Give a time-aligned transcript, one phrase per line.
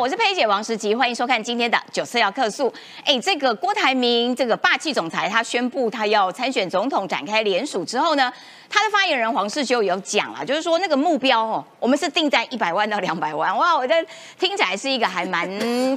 [0.00, 2.72] 我是佩姐王时吉，欢迎收看今天的九四要客诉。
[3.04, 8.32] 哎，这个郭台铭这个霸气总裁，他宣布他要参选总统，展开联署之后呢，
[8.70, 13.56] 他的发言人黄世修有讲啊，就是说那个目标哦，我们是定在一百万到两百万。
[13.56, 14.08] 哇，我觉得
[14.38, 15.48] 听起来是一个还蛮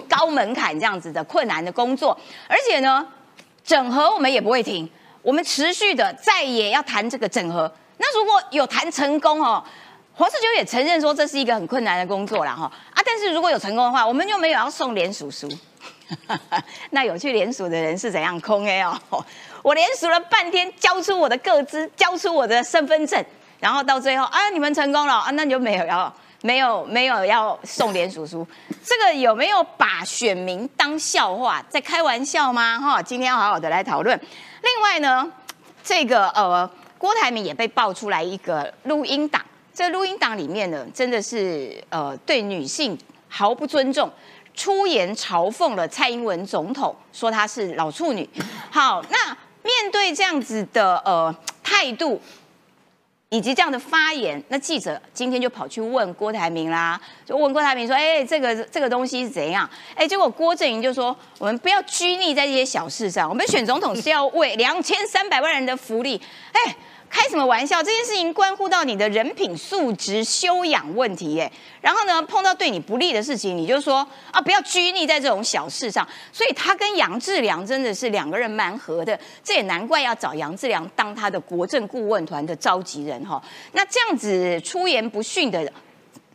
[0.09, 3.05] 高门槛这样子的困难的工作，而且呢，
[3.63, 4.89] 整合我们也不会停，
[5.21, 7.71] 我们持续的再也要谈这个整合。
[7.99, 9.63] 那如果有谈成功哦。
[10.21, 15.49] 黄世秋也承认说这是一个很困难的工作了哈啊，但是如果有成功的话，我们就没有要送联署书。
[16.91, 19.25] 那有去联署的人是怎样空哎哦？
[19.63, 23.25] 我联署了半天，交出我的个资，交出我的身份证，
[23.59, 26.13] 然后到最后啊，你们成功了啊，那就没有要
[26.44, 28.45] 没有没有要送联署书。
[28.83, 32.77] 这个有没有把选民当笑话，在开玩笑吗？
[32.77, 34.16] 哈，今天要好好的来讨论。
[34.61, 35.27] 另外呢，
[35.83, 36.69] 这个呃，
[36.99, 39.41] 郭台铭也被爆出来一个录音档。
[39.73, 42.98] 这录音档里面呢，真的是呃对女性
[43.30, 44.11] 毫不尊重，
[44.53, 48.30] 出言嘲讽了蔡英文总统，说她是老处女。
[48.69, 49.30] 好，那
[49.64, 51.33] 面对这样子的呃
[51.64, 52.22] 态度
[53.30, 66.75] 以及这样的发言，那记者今天就跑去问郭台铭啦，就问郭台铭说：“哎，这个这个东西是怎样？”哎，结果郭正营就说：“我们不要拘泥在这些小事上，我们选总统是要为两千三百万人的福利。”哎。
[67.12, 67.84] 开什么玩笑？
[67.84, 71.52] 这件事情关乎到你的人品素质、修养问题耶。
[71.81, 76.08] 然后呢，碰到对你不利的事情，你就说啊，不要拘泥在这种小事上。
[76.32, 83.44] 所以他跟杨志良真的是两个人蛮合的，这也难怪要找杨志良当他的国政顾问团的召集人哈。
[83.73, 85.70] 那这样子出言不逊的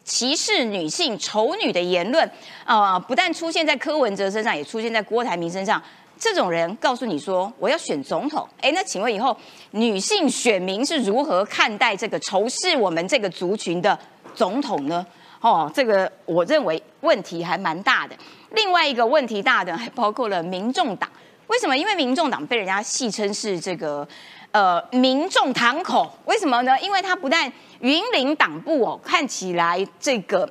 [0.05, 2.31] 歧视女性、丑女的言论，
[2.67, 5.83] 呃，不但出现在柯文哲身上，也出现在郭台铭身上。
[6.19, 9.37] 这种人告诉你说我要选总统，哎，那请问以后
[9.73, 13.99] 女性选民是如何看待这个仇视我们这个族群的
[14.35, 15.07] 总统呢？
[15.41, 18.17] 哦，这个我认为问题还蛮大的。
[18.53, 21.09] 另外一个问题大的还 包括了民众党，
[21.49, 21.77] 为什么？
[21.77, 24.07] 因为民众党被人家戏称是这个
[24.51, 26.81] 呃民众堂口，为什么呢？
[26.81, 30.51] 因为他不但云林党部哦看起来这个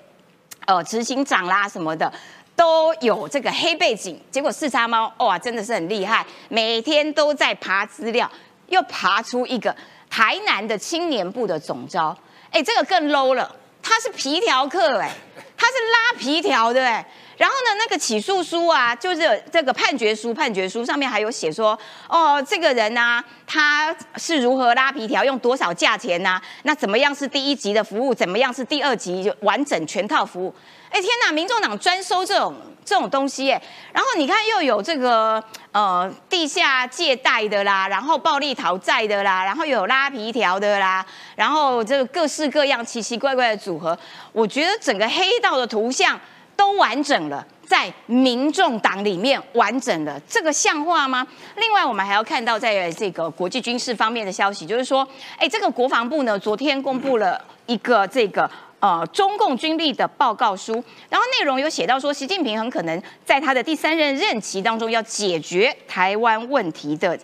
[0.68, 2.14] 呃执行长啦什么的。
[2.56, 8.30] 都有这个黑背景，结果四叉猫哇，真的是很厉害，每天都在爬资料，
[8.68, 9.76] 又爬出一个
[10.10, 12.18] 台南的青年部的总招，
[12.52, 15.12] 哎，这个更 low 了，他是皮条客哎，
[15.58, 17.06] 他是拉皮条的哎，
[17.38, 21.78] 然后呢，那个起诉书啊，就是这个判决书，判决书上面还有写说，
[22.08, 26.42] 哦，这个人呢，他是如何拉皮条，用多少价钱呢？
[26.64, 30.56] 那怎么样是第一级的服务，怎么样是第二级完整全套服务？
[30.96, 31.30] 哎天哪！
[31.30, 33.62] 民众党专收这种这种东西，哎，
[33.92, 41.06] 然后你看又有这个呃地下借贷的啦，然后暴力讨债的啦，然后又有拉皮条的啦，
[41.36, 43.98] 然后这个各式各样奇奇怪怪的组合，
[44.32, 46.18] 我觉得整个黑道的图像
[46.56, 51.28] 都完整了，在民众党里面完整了，这个像话吗？
[51.58, 55.06] 另外，我们还要看到在这个国际军事方面的消息，就是说，
[55.38, 58.50] 哎，这个国防部呢昨天公布了一个这个。
[58.86, 60.74] 呃，中共军力的报告书，
[61.10, 67.18] 然后内容有写到说，习近平很可能在他的第三任任期当中要解决台湾问题的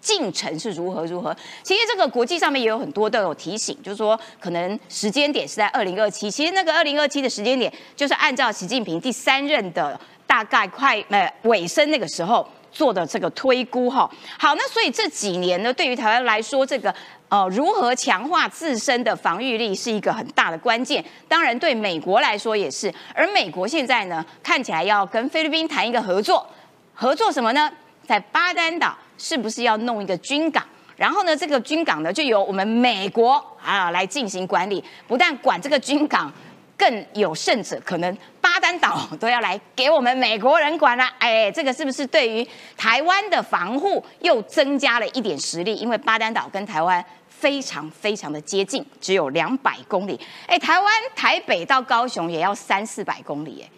[0.00, 1.32] 进程是如何如何。
[1.62, 6.28] 其实这个国际上面也有很多都有提醒，就是说可能时间点是在二零二七。
[6.28, 12.44] 其实那个二零二七的时间点，就是按照习近平第三任的大概快呃尾声那个时候
[12.78, 14.08] 做的这个推估哈。
[14.38, 16.94] 好，那所以这几年呢，对于台湾来说，这个。
[17.30, 21.04] 呃，如何强化自身的防御力是一个很大的关键。
[21.28, 22.90] 当然，对美国来说也是。
[23.14, 26.46] 而美国现在呢，看起来要跟菲律宾谈一个合作，
[26.94, 27.70] 合作什么呢？
[28.06, 30.64] 在巴丹岛是不是要弄一个军港？
[30.96, 34.82] 然后呢，这个军港呢，就由我们美国啊来进行管理。
[35.06, 36.32] 不但管这个军港，
[36.78, 41.04] 更有甚者，可能巴丹岛都要来给我们美国人管了。
[41.18, 45.74] 哎，这个是不是对于台湾的防护又增加了一点实力？
[45.74, 47.04] 因为巴丹岛跟台湾。
[47.28, 50.18] 非常非常的接近，只有两百公里。
[50.48, 53.64] 哎，台湾台北到高雄也要三四百公里。
[53.64, 53.70] 哎，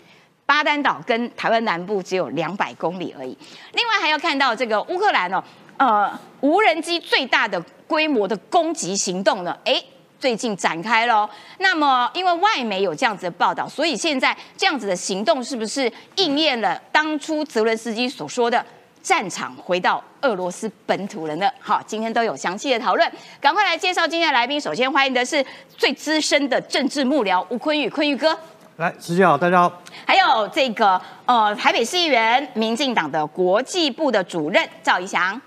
[0.47, 3.37] 巴丹岛跟台湾南部只有两百公里而已。
[3.75, 5.45] 另外还要看到这个乌克兰哦，
[5.77, 9.75] 呃，无人机最大的规模的攻击行动呢，哎，
[10.21, 11.29] 最近展开喽。
[11.59, 18.65] 那么因为外媒有这样子的报道，所以现在这样子的行动是不是应验了当初泽伦斯基所说的？
[19.03, 24.61] 战场回到俄罗斯本土人的好，今天都有详细的讨论，赶快来介绍今天的来宾。
[24.61, 25.43] 首先欢迎的是
[25.75, 28.39] 最资深的政治幕僚吴坤宇，坤宇哥，
[28.77, 29.73] 来，时间好，大家好。
[30.05, 35.41] 还有这个呃台北市议员、民进党的国际部的主任赵怡翔，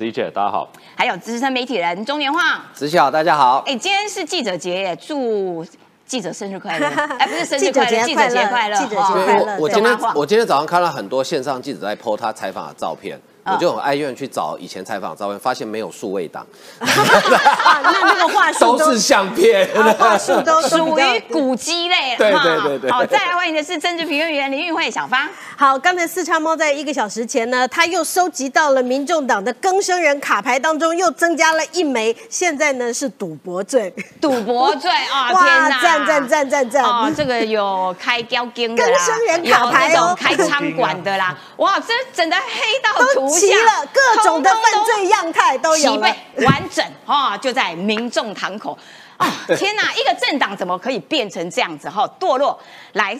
[0.00, 0.66] 十一姐，大家好。
[0.96, 2.42] 还有资深媒体人钟年晃，
[2.74, 3.62] 十七好，大家好。
[3.66, 5.62] 哎，今天是记者节，祝
[6.06, 6.86] 记者生日快乐，
[7.20, 9.58] 哎，不是生日快乐，记者节快乐，记者节快乐。
[9.58, 13.20] 我今天我今天早上看到很多线上记者在 po 他采访的照片。
[13.44, 16.46] 我就很哀怨去找以前采访照片，发现没有数位档。
[16.80, 22.16] 那那个话术都是相片，话术都属于古迹类。
[22.16, 22.90] 对对对对。
[22.90, 25.28] 好，再来欢迎的是政治评论员林玉慧小芳。
[25.56, 33.92] 好，刚才四叉猫在一个小时前呢，他又收集到了民众党的更生人卡牌当中，又增加了一枚，现在呢是赌博罪。
[34.20, 35.32] 赌博罪 啊！
[35.32, 35.80] 天哪！
[35.80, 36.84] 赞赞赞赞赞！
[36.84, 41.36] 哦，这个有开雕金的更生人卡牌哦，开餐馆的啦。
[41.56, 48.76] 哇，这整的黑道图齐了，各种的犯罪样态都有齐备完整啊，就在民众堂口
[49.16, 49.26] 啊！
[49.56, 52.08] 天哪，一个政党怎么可以变成这样子哈？
[52.18, 52.58] 堕落
[52.92, 53.18] 来，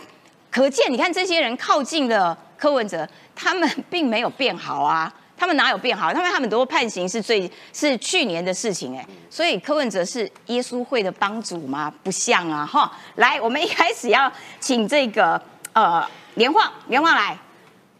[0.50, 6.12] 可见你看这些人靠近了柯文哲，他们 并没有变好啊，他们哪有变好？
[6.12, 11.92] 他们他们都判刑是最是去年的事情哎，所以柯文哲是耶稣会的帮主吗？
[12.02, 12.90] 不像啊哈！
[13.16, 15.40] 来，我们一开始要请这个
[15.72, 17.36] 呃连晃连晃来。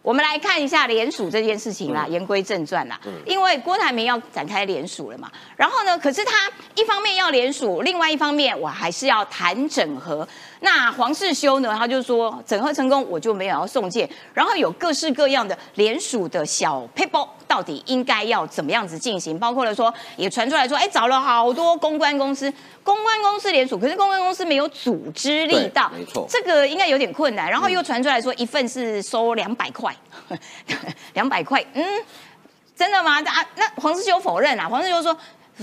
[0.03, 2.99] 我们来看一下联署这件事情啦，言归正传啦。
[3.27, 10.27] 因为郭台铭要展开联署了嘛，然后呢，可是他一方面要联署，另外一方面我还是要谈整合。
[10.61, 17.27] 那黄世修呢，他就说整合成功我就没有要送件，然后有各式各样的联署的小 paper。
[17.49, 19.37] 到底应该要怎么样子进行？
[19.37, 22.49] 包括了说，也传出来说，哎，找了好多公关公司，
[22.85, 27.51] 公关公司联署，可是公关公司没有组织力道，没错，这个应该有点困难。
[27.51, 29.93] 然后又传出来说，一份是收两百块，
[31.15, 31.85] 两百块，嗯，
[32.77, 33.21] 真的吗？
[33.21, 35.17] 啊，那黄世修否认啊，黄世修说。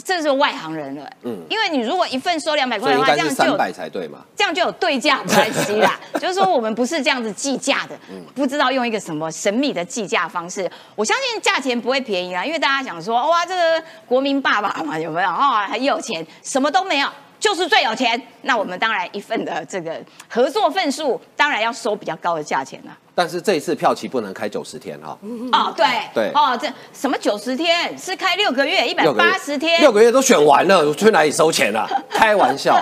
[0.04, 6.00] 这是外行人了，嗯，因为你如果一份收两百块的话，这样就三百才对嘛，这样就有对价关系啦。
[6.20, 7.98] 就是说我们不是这样子计价的，
[8.36, 10.70] 不知道用一个什么神秘的计价方式。
[10.96, 15.68] 我相信价钱不会便宜啦，因为大家想说，哇，这个国民爸爸嘛，有没有啊？
[15.68, 17.10] 很有钱，什么都没有。
[17.40, 22.98] 就是最有钱，那我们当然一份的这个合作份数，当然要收比较高的价钱了。
[23.14, 25.18] 但是这一次票期不能开九十天哈。
[25.52, 31.88] 哦，对对哦，这什么九十天是开六个月，一百八十天，六个月都选完了，去哪里收钱啊？
[32.10, 32.80] 开玩笑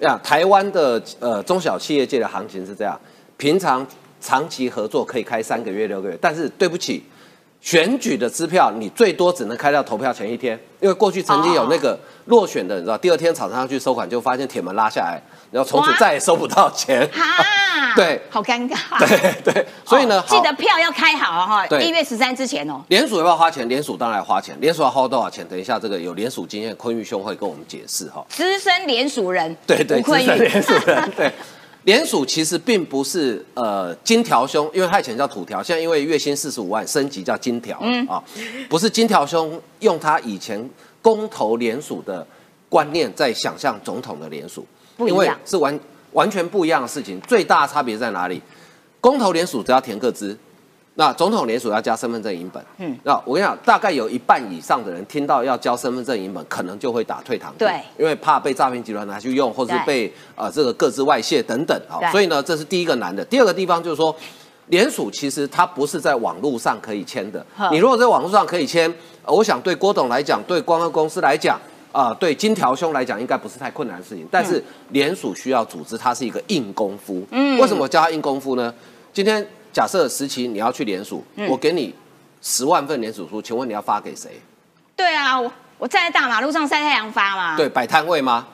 [0.00, 0.18] 呀！
[0.22, 3.00] 台湾的呃中小企业界的行情是这样，
[3.36, 3.86] 平常
[4.20, 7.04] 长期合作可以开三个月、六个月，但是对不起。
[7.64, 15.18] 选举的支票，你最多只能开到投票前一天，因为过去曾经有那个落选的，你知道，第二天早上去收款，就发现铁门拉下来，
[15.50, 17.08] 然后从此再也收不到钱。
[17.10, 17.42] 哈，
[17.96, 18.76] 对，好尴尬。
[19.00, 22.82] 对对，所以呢，记得票要开好哈，一月十三之前哦。
[22.88, 23.66] 联署要不要花钱？
[23.66, 25.42] 联署当然花钱，联署要花多少钱？
[25.48, 28.22] 等一下这个有联署经验，坤玉兄会跟我们解释哈。
[28.28, 31.32] 资深联署人，对对，资深联署人，对。
[31.84, 37.78] 联署其实并不是呃金条兄，因为他以前叫土条，现在因为月薪四十五万升级叫金条
[38.08, 38.22] 啊，
[38.68, 40.68] 不是金条兄用他以前
[41.02, 42.26] 公投联署的
[42.68, 44.66] 观念在想象总统的联署，
[44.98, 45.78] 因为是完
[46.12, 47.20] 完全不一样的事情。
[47.22, 48.40] 最大差别在哪里？
[49.00, 50.36] 公投联署只要填个资。
[50.96, 63.24] 那总统联署要交身份证影本，嗯，那我跟你讲，大概有一半以上的人听到要交身份证影本，可能就会打退堂鼓，对，因为怕被诈骗集团拿去用，或是被呃这个各自外泄等等啊，所以呢，这是第一个难的。
[63.24, 64.14] 第二个地方就是说，
[64.68, 67.44] 联署其实它不是在网络上可以签的。
[67.72, 68.92] 你如果在网络上可以签，
[69.26, 71.60] 我想对郭董来讲，对公关公司来讲，
[71.90, 74.24] 啊，对金条兄来讲，应该不是太困难的事情。
[74.30, 77.20] 但是联署需要组织，它是一个硬功夫。
[77.32, 78.72] 嗯，为什么叫它硬功夫呢？
[79.12, 79.44] 今天。
[79.74, 81.92] 假设时期你要去联署，我给你
[82.40, 84.40] 十万份联署书，请问你要发给谁？
[84.94, 87.56] 对啊，我我站在大马路上晒太阳发嘛。
[87.56, 88.46] 对，摆摊位吗？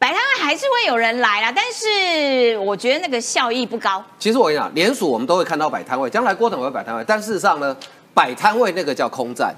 [0.00, 4.04] 摆摊位还是会有人来啦，但是我觉得那个效益不高。
[4.18, 7.76] 其实我跟你讲，联署我们都会看到摆摊位，将来郭董会摆摊位，但事实上呢，
[8.12, 9.54] 摆摊位那个叫空战，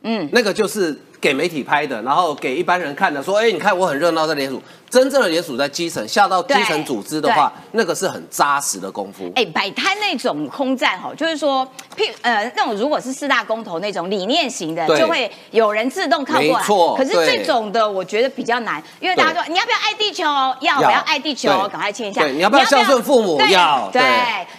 [0.00, 4.62] 嗯，那个就是给媒体拍的，然后给一般人看的，说，哎，你看我很热闹在联署。
[4.88, 9.30] 真正的联署在基层，下到基层组织的话，那个是很扎实的功夫。
[9.34, 16.48] 哎，摆摊那种空战哈，就是说，譬呃，那种如果是四大公投那种理念型的，就会有人自动靠过来。
[16.48, 16.94] 没错。
[16.96, 20.22] 可是这种的，我觉得比较难，因为大家说你要不要爱地球？
[20.60, 22.22] 要，我要爱地球，赶快签一下。
[22.22, 23.40] 对，你要不要孝顺父母？
[23.50, 23.90] 要。
[23.92, 24.00] 对。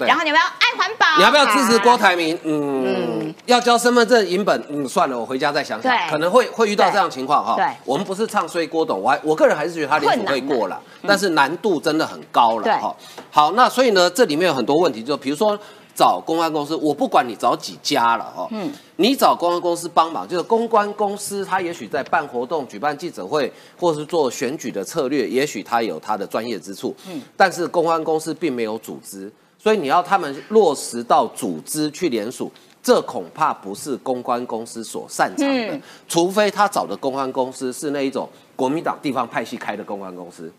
[0.06, 1.18] 然后你要不要爱环保？
[1.18, 2.38] 你要不要支持郭台铭？
[2.44, 3.34] 嗯。
[3.46, 4.62] 要交身份证影本？
[4.70, 5.96] 嗯，算了，我回家再想想。
[6.10, 7.56] 可能会会遇到这样情况哈。
[7.56, 7.66] 对。
[7.86, 10.82] 我们不是唱衰郭董，我还我个人还是觉得他联署会过了。
[11.04, 12.96] 但是难度真的很高了哈。
[13.32, 15.58] 好，那所以呢，这里面有很多问题，就比如说
[15.96, 18.48] 找公关公司，我不管你找几家了哈。
[18.52, 18.72] 嗯。
[18.98, 26.96] 你找公关公司帮忙，就是公关公司，他也许在办活动、举办记者会，或是做选举的策略，也许他有他的专业之处。
[27.08, 27.22] 嗯。
[27.36, 32.52] 但是公关公司并没有组织，所以你要他们落实到组织去联署，
[32.88, 35.78] 这恐怕不是公关公司所擅长的。
[36.08, 40.50] 除非他找的公关公司是那一种国民党地方派系开的公关公司。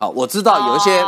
[0.00, 1.06] 好，我知道有一些。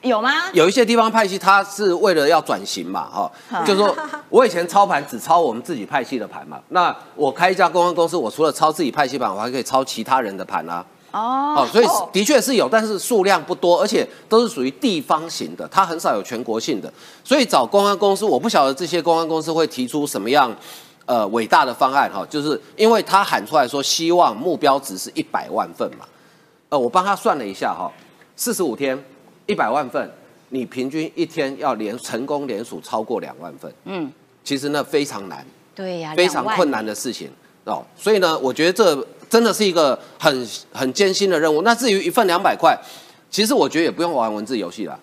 [0.00, 0.30] 有吗？
[0.54, 3.94] 有一些地方派系，他是为了要转型嘛，哈，就是说
[4.30, 10.82] 我以前操盘只操我们自己派系的盘嘛，那我开一家公关公司，我除了操自己派系盘，我还可以操其他人的盘啊。
[11.12, 16.92] 哦，所以的确是有，但是数量不多，而且都是属于地方型的，它很少有全国性的。
[17.24, 20.54] 所以找公安公司，我不晓得这些公安公司会提出什么样
[21.04, 26.04] 呃伟大的方案哈，就是因为他喊出来说希望目标值是一百万份嘛，
[26.68, 27.90] 呃，我帮他算了一下哈，
[28.34, 29.02] 四十五天。
[29.48, 30.10] 一百万份，
[30.48, 37.30] 你平均一天要连成功连署超过两万份，嗯，其实那非常难，对呀，非常困难的事情
[37.62, 37.84] 哦。
[37.96, 41.62] 所以呢，我觉得这真的是一个很很艰辛的任务。
[41.62, 42.78] 那至于一份两百块，
[43.30, 44.98] 其实我觉得也不用玩文字游戏了。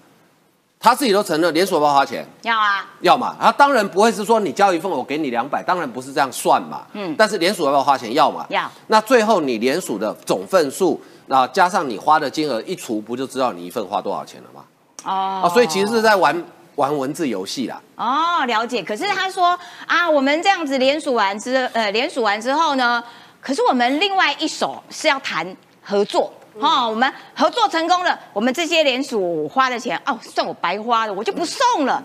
[0.80, 3.38] 他自己都承认连锁包花钱，要啊，要嘛。
[3.40, 6.86] 他当然不会是说你交一份我给你两百，当然不是这样算嘛。
[6.92, 8.14] 嗯，但是连锁要不要花钱？
[8.14, 8.46] 要嘛。
[8.50, 8.70] 要。
[8.88, 11.02] 那最后你连署的总份数。
[11.28, 14.66] 那加上你花的金额一除，不就知道你一份花多少钱了吗？
[15.06, 16.44] 哦，啊，所以其实是在玩
[16.76, 17.82] 玩文字游戏啦。
[17.96, 18.84] 哦，了解。
[18.84, 23.02] 可是他说啊，我们这样子连署完之呃连署完之后呢，
[23.44, 32.02] 可是我们另外一手是要谈合作哦，我们合作成功了，我们这些连署花的钱哦，算我白花了，我就不送了。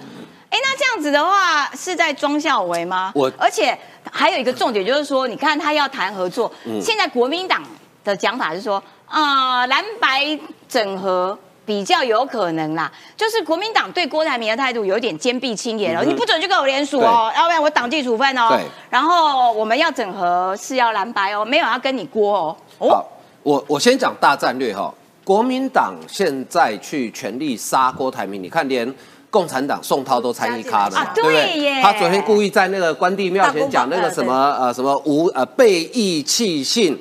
[0.51, 3.13] 哎，那这样子的话是在装孝为吗？
[3.15, 3.79] 我而且
[4.11, 6.51] 还有一个重点就是说，你看他要谈合作，
[6.83, 7.63] 现在国民党
[8.05, 8.83] 的讲法是说。
[9.11, 12.91] 啊，蓝白整合比较有可能啦。
[13.15, 18.59] 就是国民党对郭台铭的态度有点坚壁清野了，你不准去跟我联署哦，要不然我党纪处分哦。
[18.89, 22.57] 然后我们要整合是要蓝白哦，没有要跟你郭哦。
[22.79, 23.07] 好，
[23.43, 24.93] 我我先讲大战略哈。
[25.23, 28.91] 国民党现在去全力杀郭台铭，你看连
[29.29, 31.83] 共产党宋涛都参与咖了，对不对？
[31.83, 36.99] 他昨天故意在那个关帝庙前讲那个什么呃什么无呃背义弃信。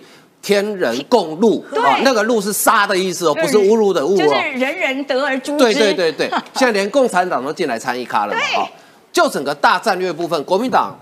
[0.48, 4.18] 天人共禄啊，那个禄是杀的意思哦，不是侮辱的侮哦。
[4.18, 5.58] 就是人人得而诛之。
[5.58, 8.40] 对对对对， 现在连共产党都进来参与咖了嘛？
[8.56, 8.64] 哦，
[9.12, 10.98] 就整个大战略部分，国民党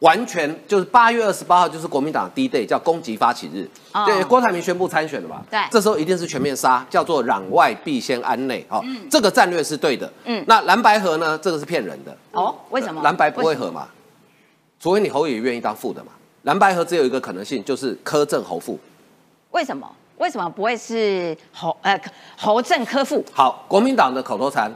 [0.00, 3.66] 完全就是八月二十八号就是国民党第一 day 叫攻击发起日，
[4.04, 5.42] 对，郭台铭宣布参选了嘛？
[5.50, 10.12] 对，这时候一定是全面杀，叫做攘外必先安内，哦，这个战略是对的。
[10.26, 11.38] 嗯，那蓝白合呢？
[11.40, 12.14] 这个是骗人的。
[12.32, 13.00] 哦，为什么？
[13.02, 13.88] 蓝白不会合嘛？
[14.78, 16.12] 除非你侯爷愿意当副的嘛？
[16.42, 18.78] 蓝白合只有一个可能性，就是柯正侯副。
[19.50, 19.90] 为什么？
[20.18, 21.98] 为什么不会是侯呃
[22.36, 23.24] 侯正科副？
[23.32, 24.70] 好，国民党的口头禅，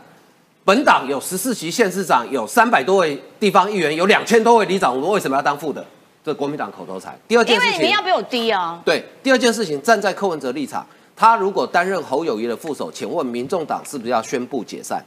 [0.64, 5.84] 本党有十四席县市长，有三百多位地方议员，有两千多位里长，我们为什么要当副的？
[6.24, 7.14] 这国民党口头禅。
[7.28, 8.80] 第二件事情，因为你要比我低啊。
[8.84, 15.04] 对，第二件事情，站在柯文哲立场，他如果担任侯友谊的副手，请问民众党是不是要宣布解散？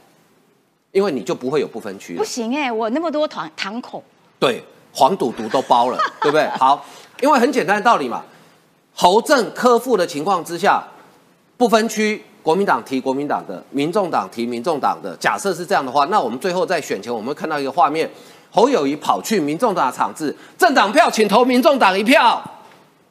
[0.92, 2.16] 因为你就不会有不分区。
[2.16, 4.02] 不行哎，我那么多堂堂口。
[4.38, 6.48] 对，黄赌毒都包了， 对不对？
[6.58, 6.84] 好，
[7.20, 8.22] 因为很简单的道理嘛。
[8.94, 10.82] 侯正科副的情况之下，
[11.56, 15.16] 不分区，国民党提国民党的，民众党提民众党的。
[15.18, 18.10] 假设是这样的话，那我们最后在选前，我们会看到一个画面：
[18.50, 22.42] 侯友谊跑去民众党的场子，政党票，请投民众党一票。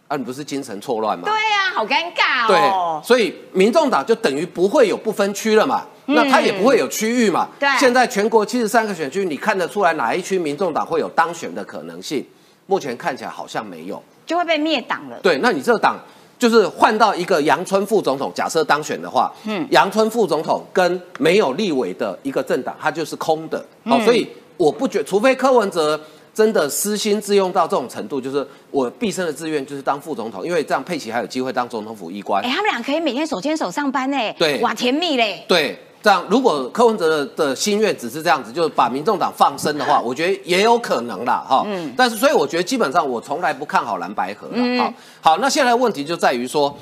[0.09, 1.25] 啊，你不是精神错乱吗？
[1.25, 3.01] 对呀，好尴尬哦。
[3.01, 7.47] 对，所以民众党就等于不会有不分区了嘛，那他也不会有区域嘛。
[7.59, 7.69] 对。
[7.79, 12.25] 现在全国七十三个选区，你看得出来哪一区民众党会有当选的可能性？
[12.65, 14.03] 目前看起来好像没有。
[14.25, 15.17] 就会被灭党了。
[15.23, 15.97] 对，那你这个党
[16.37, 23.65] 就是换到一个阳春副总统，假设当选的话，嗯，阳春副总统跟没有立委的一个政党，它就是空的。
[23.85, 25.97] 好，所以我不觉，除非柯文哲
[26.33, 32.43] 真的私心自用到这种程度，就是我毕生的志愿就是当副总统，因为这样佩奇还有机会当总统府医官。
[32.43, 34.17] 哎，他们俩可以每天手牵手上班呢。
[34.37, 35.45] 对，哇，甜蜜嘞。
[35.47, 35.79] 对。
[36.07, 41.65] 这样，如果柯文哲的心愿只是这样子，就是把民众党放生的话，我觉得也有可能啦，哈。
[41.67, 41.93] 嗯。
[41.97, 44.81] 但是，所以我觉得基本上我从来不看好蓝白河了。
[44.81, 46.73] 好，好，那现在问题就在于说，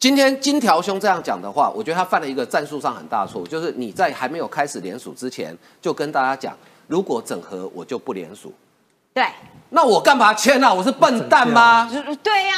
[0.00, 6.52] 今天金条兄这样讲的话，我觉得他犯了一个战术上很大的错误，就是你在还没有开始联署之前，就跟大家讲，
[6.88, 8.52] 如果整合我就不联署。
[9.14, 9.24] 对。
[9.70, 10.74] 那我干嘛签啊？
[10.74, 11.88] 我是笨蛋吗？
[12.24, 12.54] 对呀。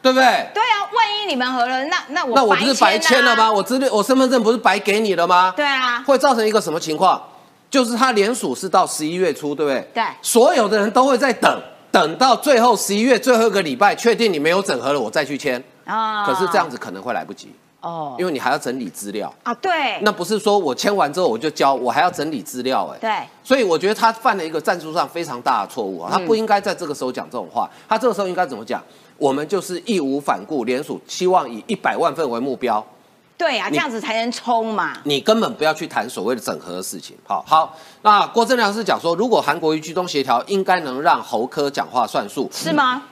[0.00, 0.24] 对不对？
[0.54, 3.52] 对啊，万一你们合了，那那我那我不是白签了吗？
[3.52, 5.52] 我资料我身份证不是白给你了吗？
[5.56, 7.20] 对啊，会造成一个什么情况？
[7.70, 9.90] 就是他联署是到十一月初，对不对？
[9.92, 16.24] 对，所有的人都会在等，等到最后十一月最后一个礼拜，确定你没有整合了，我再去签啊。
[16.24, 19.52] 可是这样子可能会来不及哦，因为你还要整理资料啊。
[19.54, 22.98] 对，那不是说我签完之后我就交，我还要整理资料哎。
[22.98, 28.82] 对，所以我觉得他犯了一个战术上非常大的错误啊，他不应该在这个时候讲这种话，他这个时候应该怎么讲？
[29.18, 32.84] 我们就是义无反顾联署，希望以一百万份为目标。
[33.36, 34.98] 对呀，这样子才能冲嘛。
[35.04, 37.16] 你根本不要去谈所谓的整合的事情。
[37.24, 43.02] 好好，那郭正亮是讲说，如果韩国瑜居中协调，应该能让侯科讲话算数，是吗？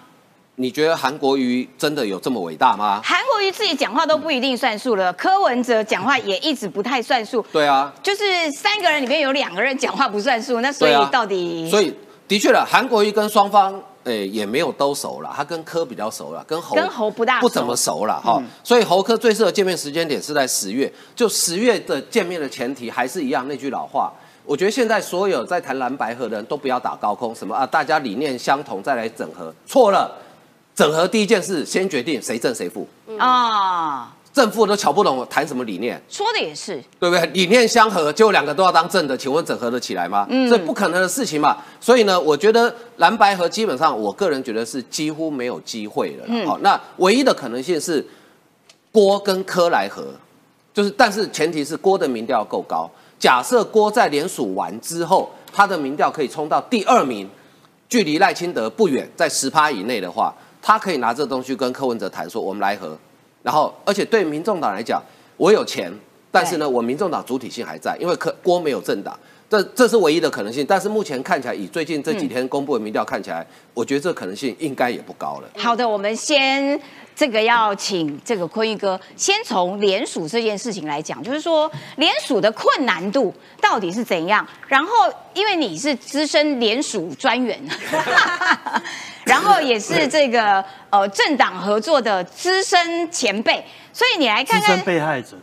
[0.56, 3.00] 你觉得韩国瑜真的有这么伟大吗？
[3.04, 7.44] 韩国瑜自己讲话都不一定算数了，柯文哲讲话也一直不太算数。
[7.52, 11.70] 对啊，就是三个人里面有两个人讲话不算数，那所以到底？
[11.70, 11.94] 所以
[12.26, 18.42] 的确了，韩国瑜跟双方诶也没有都熟了，他跟柯比较熟了，跟侯跟侯不大不怎么熟了哈。
[18.64, 24.12] 所以侯柯最适合见面时间点是在十月，就十月的见面的前提还是一样那句老话。
[24.44, 30.10] 我觉得现在所有在谈蓝白河的人都不要打高空，什么啊，大家理念相同再来整合，错了。
[30.74, 32.86] 整合第一件事，先决定谁正谁负
[33.18, 34.15] 啊！
[34.36, 35.98] 正负都瞧不懂，谈什么理念？
[36.10, 37.24] 说的也是，对不对？
[37.28, 40.26] 理念相合，结果两个都要当正的，请问整合得起来吗？
[40.28, 41.56] 嗯，这不可能的事情嘛。
[41.80, 46.46] 所以呢，我觉得蓝白合基本上，我个人觉得是几乎没有机会了。
[46.46, 48.06] 好，那唯一的可能性是
[48.92, 50.04] 郭跟柯来合，
[50.74, 52.86] 就是但是前提是郭的民调够高。
[53.18, 57.26] 假设郭在联署完之后，他的民调可以冲到第二名，
[57.88, 60.34] 距离赖清德不远，在十趴以内的话。
[60.60, 62.98] 他可以拿这东西跟柯文哲谈，说我们来和，
[63.46, 65.00] 然后而且对民众党来讲，
[65.36, 65.92] 我有钱，
[66.36, 70.64] 但是呢，我民众党主体性还在，因为可郭没有政党，这这是唯一的可能性。
[70.68, 75.48] 但是目前看起来，以最近这几天公布的民调看起来，我觉得这可能性应该也不高了。
[75.56, 76.78] 好的，我们先
[77.14, 84.46] 这个要请这个坤玉哥先从联署这件事情来讲，就是说联署的困难度到底是怎样？
[84.68, 84.90] 然后
[85.32, 87.58] 因为你是资深联署专员。
[89.26, 93.54] 然后也是这个呃政党合作的资深前辈，
[93.92, 95.38] 所以你来看看资深被害者，对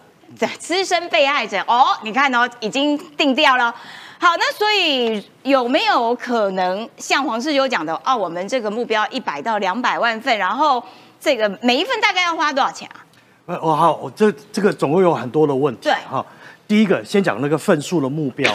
[0.60, 3.74] 资深被害者哦，你看哦已经定掉了。
[4.20, 10.82] 好，那所以有没有可能像黄世修讲的哦，我们这个目标一百到两百万份，然后
[11.20, 13.04] 这个每一份大概要花多少钱啊？
[13.46, 15.82] 呃，我好，我这这个总共有很多的问题。
[15.84, 16.26] 对，哈，
[16.66, 18.50] 第一个先讲那个份数的目标，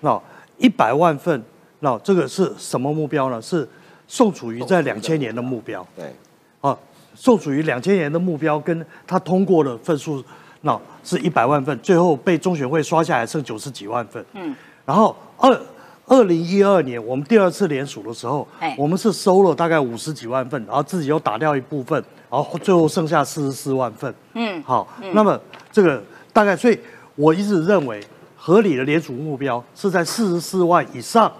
[0.00, 0.20] 那
[0.56, 1.40] 一百万份，
[1.78, 3.40] 那这个是什么目标呢？
[3.40, 3.68] 是
[4.08, 6.12] 宋楚瑜在两千年的目标，对，
[6.60, 6.76] 啊，
[7.14, 10.24] 宋楚瑜两千年的目标跟他通过的份数，
[10.62, 15.60] 那是一百万份，最后被中选会刷下来剩九十几万份，嗯，然后二
[16.06, 18.46] 二零一二年我们第二次联署的时候，
[18.76, 25.38] 我们是收了大概五十几万份，然后自己又打掉一部分，然后最后剩下四十四万份，嗯，好，那么
[25.70, 26.78] 这个大概，所以
[27.14, 28.02] 我一直认为
[28.36, 31.30] 合理的联署目标是在四十四万以上，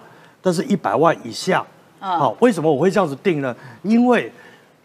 [0.40, 1.64] 但是一百万以下。
[2.00, 3.52] 好，为什么我会这样子定呢？
[3.82, 4.32] 因为，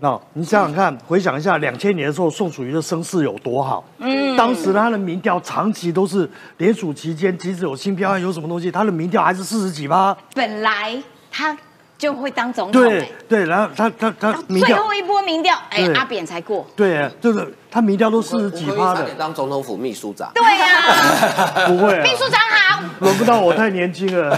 [0.03, 3.81] 那你想想看，回想一下两千年的时候，宋楚瑜的声势有多好？
[3.99, 10.13] 嗯，当时他的民调长期都是联署期间，即使有新标案，有什么东西，他的民调还是四十几趴。
[10.35, 11.57] 本来他
[11.97, 12.81] 就会当总统。
[12.81, 16.67] 对对，然后他他他最后一波民调，哎，阿扁才过。
[16.75, 19.09] 对，就是他民调都四十几趴的。
[19.17, 20.29] 当总统府秘书长。
[20.35, 21.63] 对呀。
[21.65, 22.01] 不会。
[22.01, 22.83] 秘书长好。
[22.99, 24.37] 轮不到我，太年轻了。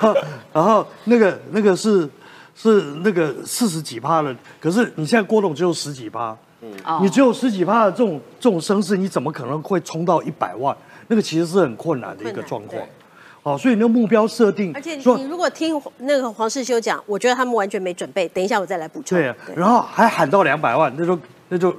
[0.54, 2.08] 然后那个那个是
[2.54, 6.70] 是那个四十几趴了，可是你现在郭董只有十几趴，嗯，
[7.02, 10.76] 你只有十几趴的这种这种声势，你怎么可能会冲到一百万？
[11.08, 12.82] 那个其实是很困难的一个状况。
[13.42, 18.28] 好，所以那个目标设定，而且你如果听那个黄世修讲，我觉得他们完全没准备。
[18.28, 19.16] 等一下我再来补充。
[19.16, 21.74] 对，然后还喊到两百万，那就那就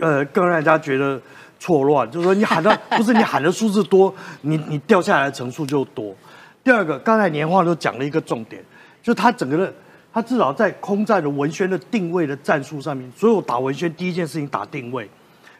[0.00, 1.20] 呃更让人家觉得
[1.58, 2.10] 错乱。
[2.10, 6.16] 就是说你喊到 不是你喊的数字多，你你掉下来的层数就多。
[6.64, 8.64] 第二个，刚才年画都讲了一个重点，
[9.02, 9.72] 就他整个的，
[10.12, 15.08] 他至少在空战的文宣的定位的战术上面，所有打文宣第一件事情打定位，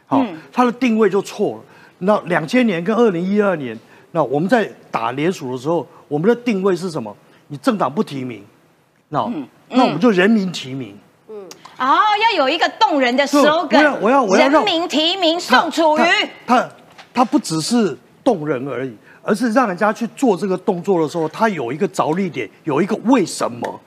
[0.05, 1.63] 好，他的定位就错了。
[1.99, 3.77] 那两千年跟二零一二年，
[4.11, 7.15] 那我们在打联署的时候，我们的定位是什么？
[7.47, 8.43] 你政党不提名，
[9.09, 9.29] 那
[9.69, 10.97] 那我们就人民提名。
[11.29, 16.03] 嗯，哦，要有一个动人的 slogan，我要我要我要人民提名宋楚瑜。
[16.45, 16.69] 他
[17.13, 18.95] 他不只是动人而已。
[19.23, 23.79] 而是让人家去做这个动作的时候，他有一个着力点，有一个为什么？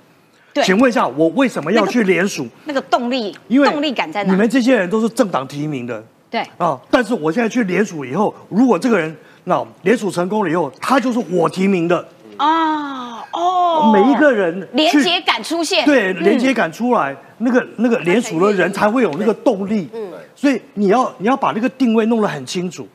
[0.52, 2.46] 对，请问一下，我为什么要去联署？
[2.64, 4.32] 那个动力，因为动力感在哪？
[4.32, 6.80] 你们这些人都是政党提名的，对啊。
[6.88, 13.92] 但是我现在去联署以后，如果这个人那联署成功了以后，他就是我提名的啊哦。
[13.92, 19.88] 每一个人连接感出现，对，连接感出来，那个那个联署的人才会有那个动力。
[19.92, 22.86] 嗯，所以你要你要把那个定位弄得很清楚。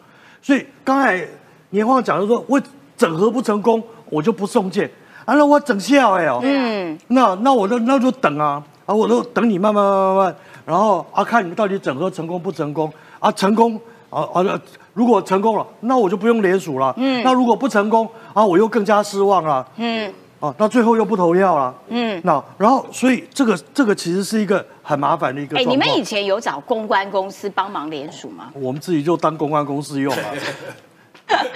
[0.41, 1.27] 所以刚才。
[1.71, 2.61] 年华讲就说，我
[2.97, 4.89] 整合不成功，我就不送件。
[5.25, 13.31] 啊，那我整下哎哦，嗯，那那我就那就等啊，啊，我都等你慢慢慢慢慢，然后啊，看你们到底整合成功不成功啊？
[13.33, 13.79] 成功
[14.09, 14.61] 啊啊，
[14.95, 16.91] 如果成功了，那我就不用联署了。
[16.97, 19.63] 嗯，那如果不成功啊，我又更加失望了。
[19.75, 21.75] 嗯，啊，那最后又不投票了。
[21.89, 25.55] 嗯，那然后所以这个这个其实是一个很麻烦的一个。
[25.57, 28.49] 哎，你们以前有找公关公司帮忙联署吗？
[28.55, 30.23] 我们自己就当公关公司用了。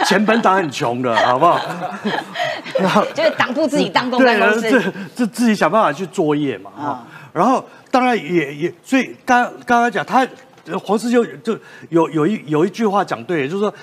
[0.05, 1.59] 钱本党很穷的， 好不好？
[2.79, 4.81] 然 后就是党部自己当公办公司，这
[5.15, 7.07] 这自己想办法去作业嘛哈。
[7.31, 10.27] 然后当然也也，所以刚刚刚讲他
[10.83, 11.57] 黄世修就
[11.89, 13.73] 有有一有一句话讲对，就是说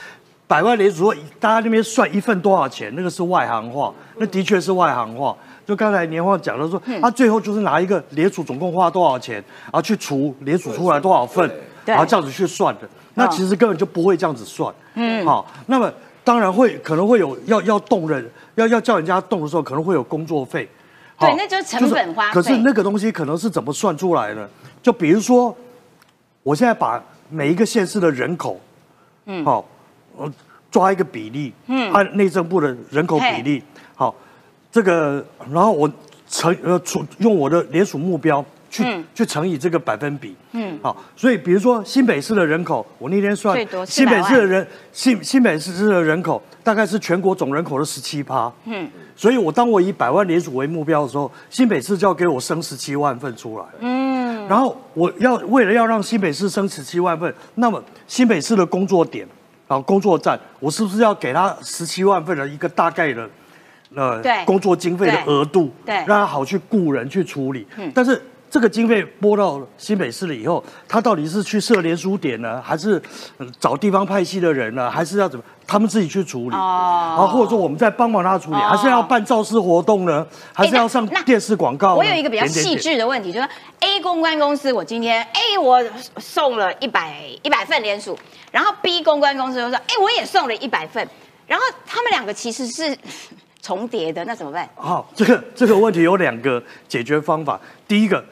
[0.47, 5.37] 百万联储大家那边算一份多少钱，那个是外行话，那的确是外行话。
[5.67, 11.49] 就刚才年华讲的说，他最后就是拿一个联储总共花多少钱，然后去除联储出来多少份，
[11.85, 12.89] 然后这样子去算的。
[13.15, 14.73] 那其实根本就不会这样子算。
[14.95, 15.93] 嗯，好，那么
[16.25, 20.69] 当然会可能会有要要动人，要要叫人家动的时候，可能会有工作费。
[21.19, 24.49] 对，那就是成本花可是那个东西可能是怎么算出来的？
[24.83, 25.55] 就比如说，
[26.43, 28.59] 我现在把每一个县市的人口，
[29.27, 29.65] 嗯，好，
[30.17, 30.31] 我
[30.71, 33.63] 抓一个比例，嗯，按内政部的人口比例，
[33.95, 34.15] 好。
[34.73, 35.91] 这个，然后我
[36.29, 36.81] 乘呃，
[37.19, 59.27] 用我的联署目标去去乘以这个百分比，嗯，好，所以比如说新北市的人口，我那天算新北市的人新新北市的人口大概是全国总人口的十七趴，嗯，所以我当我以百万联署为目标的时候，新北市就要给我生十七万份出来，嗯，然后我要为了要让新北市生十七万份，那么新北市的工作点
[59.67, 63.29] 啊工作站，我是不是要给他十七万份的一个大概的？
[63.97, 67.67] 呃，工作经费的额度，对，让他好去雇人去处理。
[67.77, 73.01] 嗯，但是这个经费拨到新北市了以后，他到底是去设联署点呢，还是
[73.61, 75.45] 找地方派系的人呢，还是要怎么？
[75.69, 76.57] 他们自己去处理。
[76.57, 80.27] 哦，然后或者说我们在帮忙他处理，还是要办造势活动呢？
[80.53, 81.95] 还是要上电视广告？
[81.95, 85.81] 我有一个比较细致的问题，就是 A 公关公司，我今天 A 我
[86.19, 88.19] 送了一百一百份联署，
[88.51, 91.09] 然后 B 公关公司就说，哎，我也送了一百份，
[91.47, 92.99] 然后他们两个其实是。
[93.63, 94.67] 重叠的那怎么办？
[94.75, 97.61] 好，这个这个问题有两个解决方法。
[97.87, 98.25] 第一个，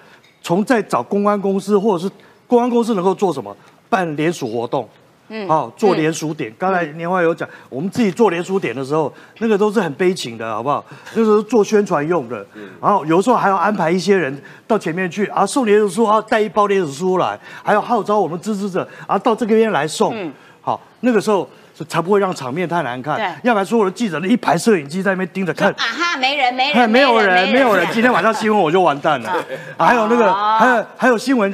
[0.43, 2.11] 从在找公关公司，或者是
[2.47, 3.57] 公关公司能够做什么？
[3.91, 4.87] 办联署活动，
[5.29, 6.53] 嗯，好，做联署点。
[6.59, 10.85] 刚才年华有讲，我们自己做联署点的时候，那个都是很悲情的，好不好？
[11.15, 12.47] 那时候做宣传用的，
[12.83, 20.31] 然后有时候还要安排一些人到前面去啊，送联署书啊，带一包联署书来，还要号召我们支持者啊到这边来送。
[20.61, 21.49] 好，那个时候。
[21.87, 23.19] 才不会让场面太难看。
[23.43, 25.71] 要不然所有的记者呢，一排摄影机在那边盯着看。
[25.71, 27.87] 啊哈，没人，没人，没有人，没有人。
[27.93, 29.33] 今天晚上新闻我就完蛋了。
[29.79, 31.53] 还有那个，还有还有新闻，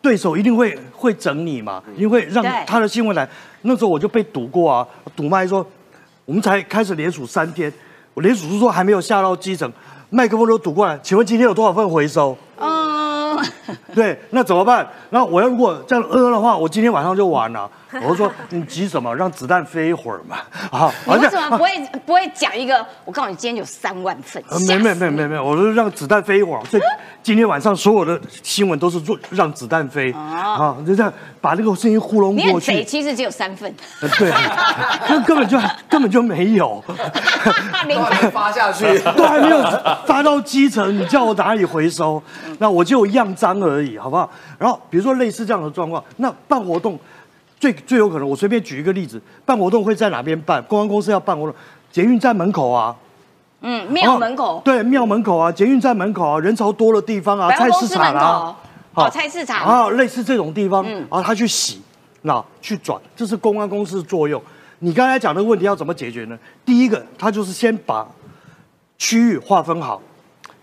[0.00, 3.28] 对手一定会会整你嘛，因为让他的新闻来。
[3.62, 5.66] 那时候我就被堵过啊，堵麦说，
[6.24, 7.72] 我们才开始连署三天，
[8.14, 9.70] 我连署说还没有下到基层，
[10.10, 12.36] 麦克风都堵过来，请问今天有多少份回收？
[13.94, 14.86] 对，那怎么办？
[15.10, 17.70] 然后我要如果这样呃的话，我今天晚上就完了。
[18.04, 19.14] 我说你急什么？
[19.14, 20.36] 让子弹飞一会儿嘛。
[20.70, 21.70] 啊，你为什么不会
[22.04, 22.84] 不会讲一个？
[23.04, 24.42] 我告诉你，今天有三万份。
[24.66, 26.64] 没没没没没，我说让子弹飞一会儿。
[26.66, 26.82] 所以
[27.22, 32.84] 今天晚上所有的新闻都是做让子弹飞啊，就这样把那个声音糊弄过去。
[32.84, 33.74] 其实只有三份。
[34.00, 34.32] 对，
[35.08, 36.84] 根根本就根本就没有。
[37.86, 37.98] 零
[38.30, 39.62] 发下去，都还没有
[40.06, 42.22] 发到基层，你叫我哪里回收？
[42.58, 44.30] 那我就样章而已，好不好？
[44.58, 46.98] 然后比如说类似这样的状况，那办活动。
[47.58, 50.62] 最最有可能，我随便举一个例子，办活动会在哪边办？
[50.64, 51.54] 公安公司要办活动，
[51.90, 52.94] 捷运站门口啊，
[53.60, 58.56] 嗯，庙门口，对，庙门口啊，捷运站门口啊，人潮多的地方啊，菜市场啊，
[58.92, 61.82] 好，菜市场啊，类似这种地方，嗯，啊，他去洗，
[62.22, 64.40] 那去转，这是公安公司的作用。
[64.80, 66.38] 你刚才讲的问题要怎么解决呢？
[66.64, 68.06] 第一个，他就是先把
[68.96, 70.00] 区域划分好。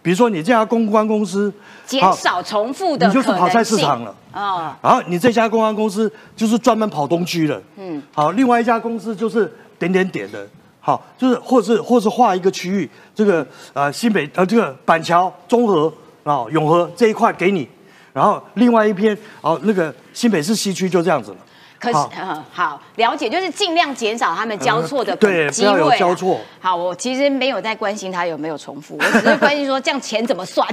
[0.02, 1.52] 比如说，你这家公关公司
[1.86, 4.78] 减少重复的，你就是跑菜市场了啊。
[4.82, 8.02] 然后你这家公关公司就是专门跑东区的，嗯。
[8.14, 10.48] 好，另外一家公司就是点点点的，
[10.80, 15.92] 好，就是或是或是划一个区域，这个呃新北呃这个板桥、中和
[16.24, 17.68] 啊永和这一块给你，
[18.14, 21.38] 然后另外一边哦那个新北市西区就这样子了。
[21.86, 22.22] 可是，
[22.52, 25.16] 好了解，就是尽量减少他们交错的
[25.52, 25.80] 机会。
[25.80, 26.40] 有交错。
[26.60, 30.68] 好，我其实没有在关心他有没有重复，我只是 关心说这样钱怎么算。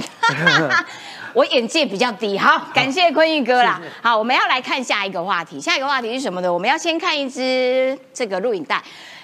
[1.33, 2.37] 我眼界比较低。
[2.37, 3.81] 好，感谢坤玉哥啦。
[4.01, 5.59] 好，我们要来看下一个话题。
[5.59, 6.53] 下一个话题是什么呢？
[6.53, 8.79] 我们要先看一支这个录影带，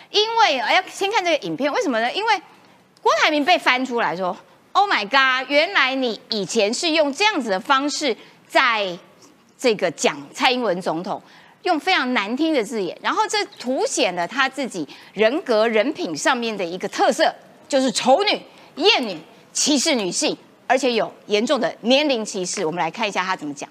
[0.10, 1.72] 因为要先看这个影片。
[1.72, 2.12] 为什么呢？
[2.12, 2.42] 因为
[3.02, 4.36] 郭台铭被翻出来说
[4.72, 5.50] ：“Oh my god！
[5.50, 8.88] 原来你以前是用这样子的方式在
[9.58, 11.22] 这个讲蔡英文总统。”
[11.64, 17.34] 用非常难听的字眼，然后这凸显了他自己人格人品上面的一个特色，
[17.68, 18.42] 就是丑女、
[18.76, 19.18] 艳女、
[19.52, 20.36] 歧视女性，
[20.68, 22.66] 而且有严重的年龄歧视。
[22.66, 23.70] 我们来看一下他怎么讲。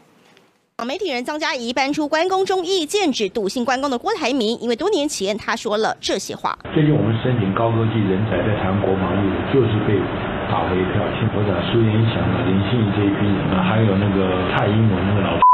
[0.86, 6.56] 媒体人张嘉怡搬出关公中义，剑指笃信关公的郭台铭，因为多年前他说了这些话。
[6.72, 9.98] 最近我们申请高科技人才在台湾国防业务，就是被
[10.46, 11.02] 打回票。
[11.18, 15.47] 听我讲苏云祥、林信这一批人啊，还有那个蔡英文那个老。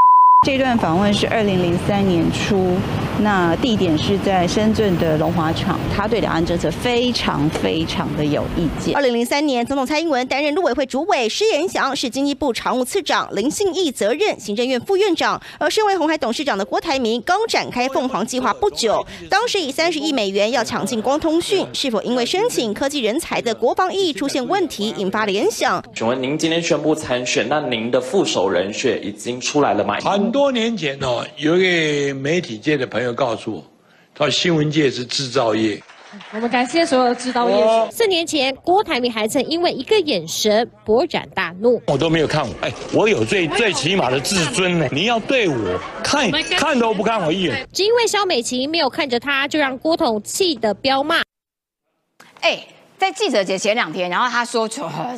[0.45, 2.75] 这段访问是二零零三年初，
[3.23, 8.95] 那地点是在深圳的龙华厂，他对两岸政策非常非常的有意见。
[8.95, 15.41] 二零零三年，总统蔡英文担任陆委会主委，施延祥是经济部常务次长，林信义责任行政院副院长。
[15.57, 25.83] 而身为红海董事长的郭台铭刚展开凤凰计划不久，当时以三十亿美元要抢进光通讯，是否因为申请科技人才的国防意义出现问题，引发联想？
[25.95, 29.97] 请问您今天宣布参选，那您的副手人选已经出来了吗？
[30.35, 33.63] 多年前哦，有一个媒体界的朋友告诉我，
[34.13, 35.81] 他说新闻界是制造业。
[36.33, 37.89] 我们感谢所有的制造业。
[37.89, 41.81] 四年前，郭台铭还曾因为一个眼神勃然大怒。
[41.87, 44.89] 我都没有看我，哎，我有最最起码的自尊呢。
[44.91, 47.65] 你要对我看看都不看我一眼。
[47.71, 51.21] 只因为肖美琴没有看着他，就让郭统气得飙骂。
[52.41, 52.61] 哎，
[52.97, 54.69] 在记者节前两天，然后他说，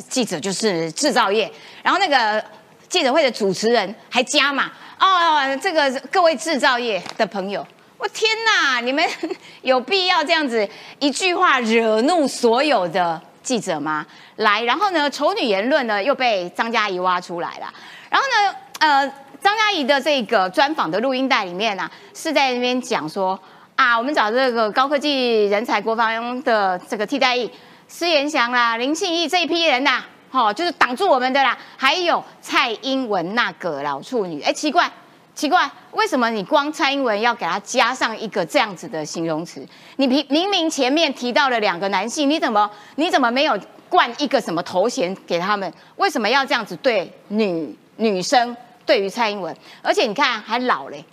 [0.08, 1.50] 记者就是制造业，
[1.82, 2.44] 然后那个
[2.88, 4.70] 记者会的主持人还加码。
[4.98, 8.80] 哦，这个各位制造业的朋友，我天哪！
[8.80, 9.04] 你们
[9.62, 14.04] 有必要这样子一句话惹怒所有的记者吗？
[14.36, 17.72] 来，然后呢，丑女言论呢又被张嘉怡挖出来了。
[18.10, 23.38] 然后呢，呃，张嘉怡的这个专访的录音带里面呢，是在那边讲说
[23.76, 27.48] 啊，我们找这个高科技人才国防的这个替代役
[27.88, 30.04] 施延祥啦、林庆义这一批人呐。
[30.30, 31.56] 好，就是挡住我们的啦。
[31.76, 34.90] 还有蔡英文那个老处女，哎，奇怪，
[35.34, 39.66] 奇怪，为什么你光蔡英文要给他加上一个这样子的形容词？
[39.96, 45.72] 你明明明前面提到了两个男性，你怎么你怎么没有冠一个什么头衔给他们？
[45.96, 48.56] 为什么要这样子对女女生？
[48.84, 51.04] 对于蔡英文，而且你看还老嘞，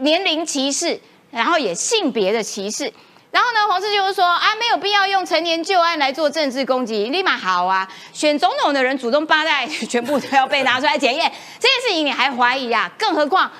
[0.00, 2.92] 年龄歧视，然后也性别的歧视。
[3.32, 7.90] 然后呢，黄世就是说啊，没有必要用陈年旧案来做政治攻击，立马好啊！
[8.12, 12.92] 选总统的人祖宗八代全部都要被拿出来检验， 这件事情你还怀疑啊？
[12.98, 13.50] 更何况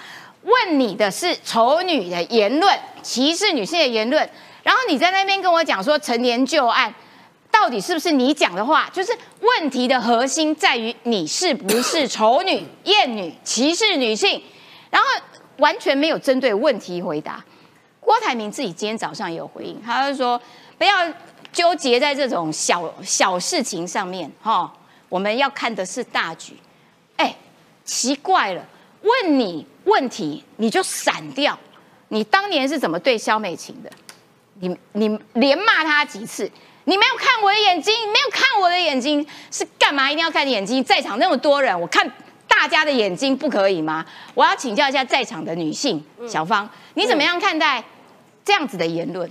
[0.42, 4.28] 问你的是丑女的言论，歧视女性的言论，
[4.62, 6.94] 然后你在那边跟我讲说陈年旧案，
[7.50, 8.90] 到底是不是你讲的话？
[8.92, 14.42] 就是问题的核心在于你是不是丑女、艳女、歧视女性，
[14.90, 15.08] 然后
[15.56, 17.42] 完全没有针对问题回答。
[18.12, 20.38] 郭台铭自己今天早上也有回应，他就说
[20.77, 20.92] 不要
[21.51, 24.70] 纠结在这种小小事情上面，哈，
[25.09, 26.55] 我们要看的是大局。
[27.16, 27.35] 哎，
[27.87, 28.62] 奇怪了，
[29.01, 31.59] 问你问题你就闪掉，
[32.09, 33.90] 你当年是怎么对肖美琴的？
[34.61, 36.51] 你你连骂他几次？
[36.85, 40.85] 你没有看我的眼睛，没有看我的眼睛，是干嘛一定要看眼睛？
[40.85, 42.07] 在场那么多人，我看
[42.46, 44.05] 大家的眼睛不可以吗？
[44.35, 47.83] 我要请教一下在场的女性小芳，你怎么样看待？
[48.44, 49.31] 这样子的言论。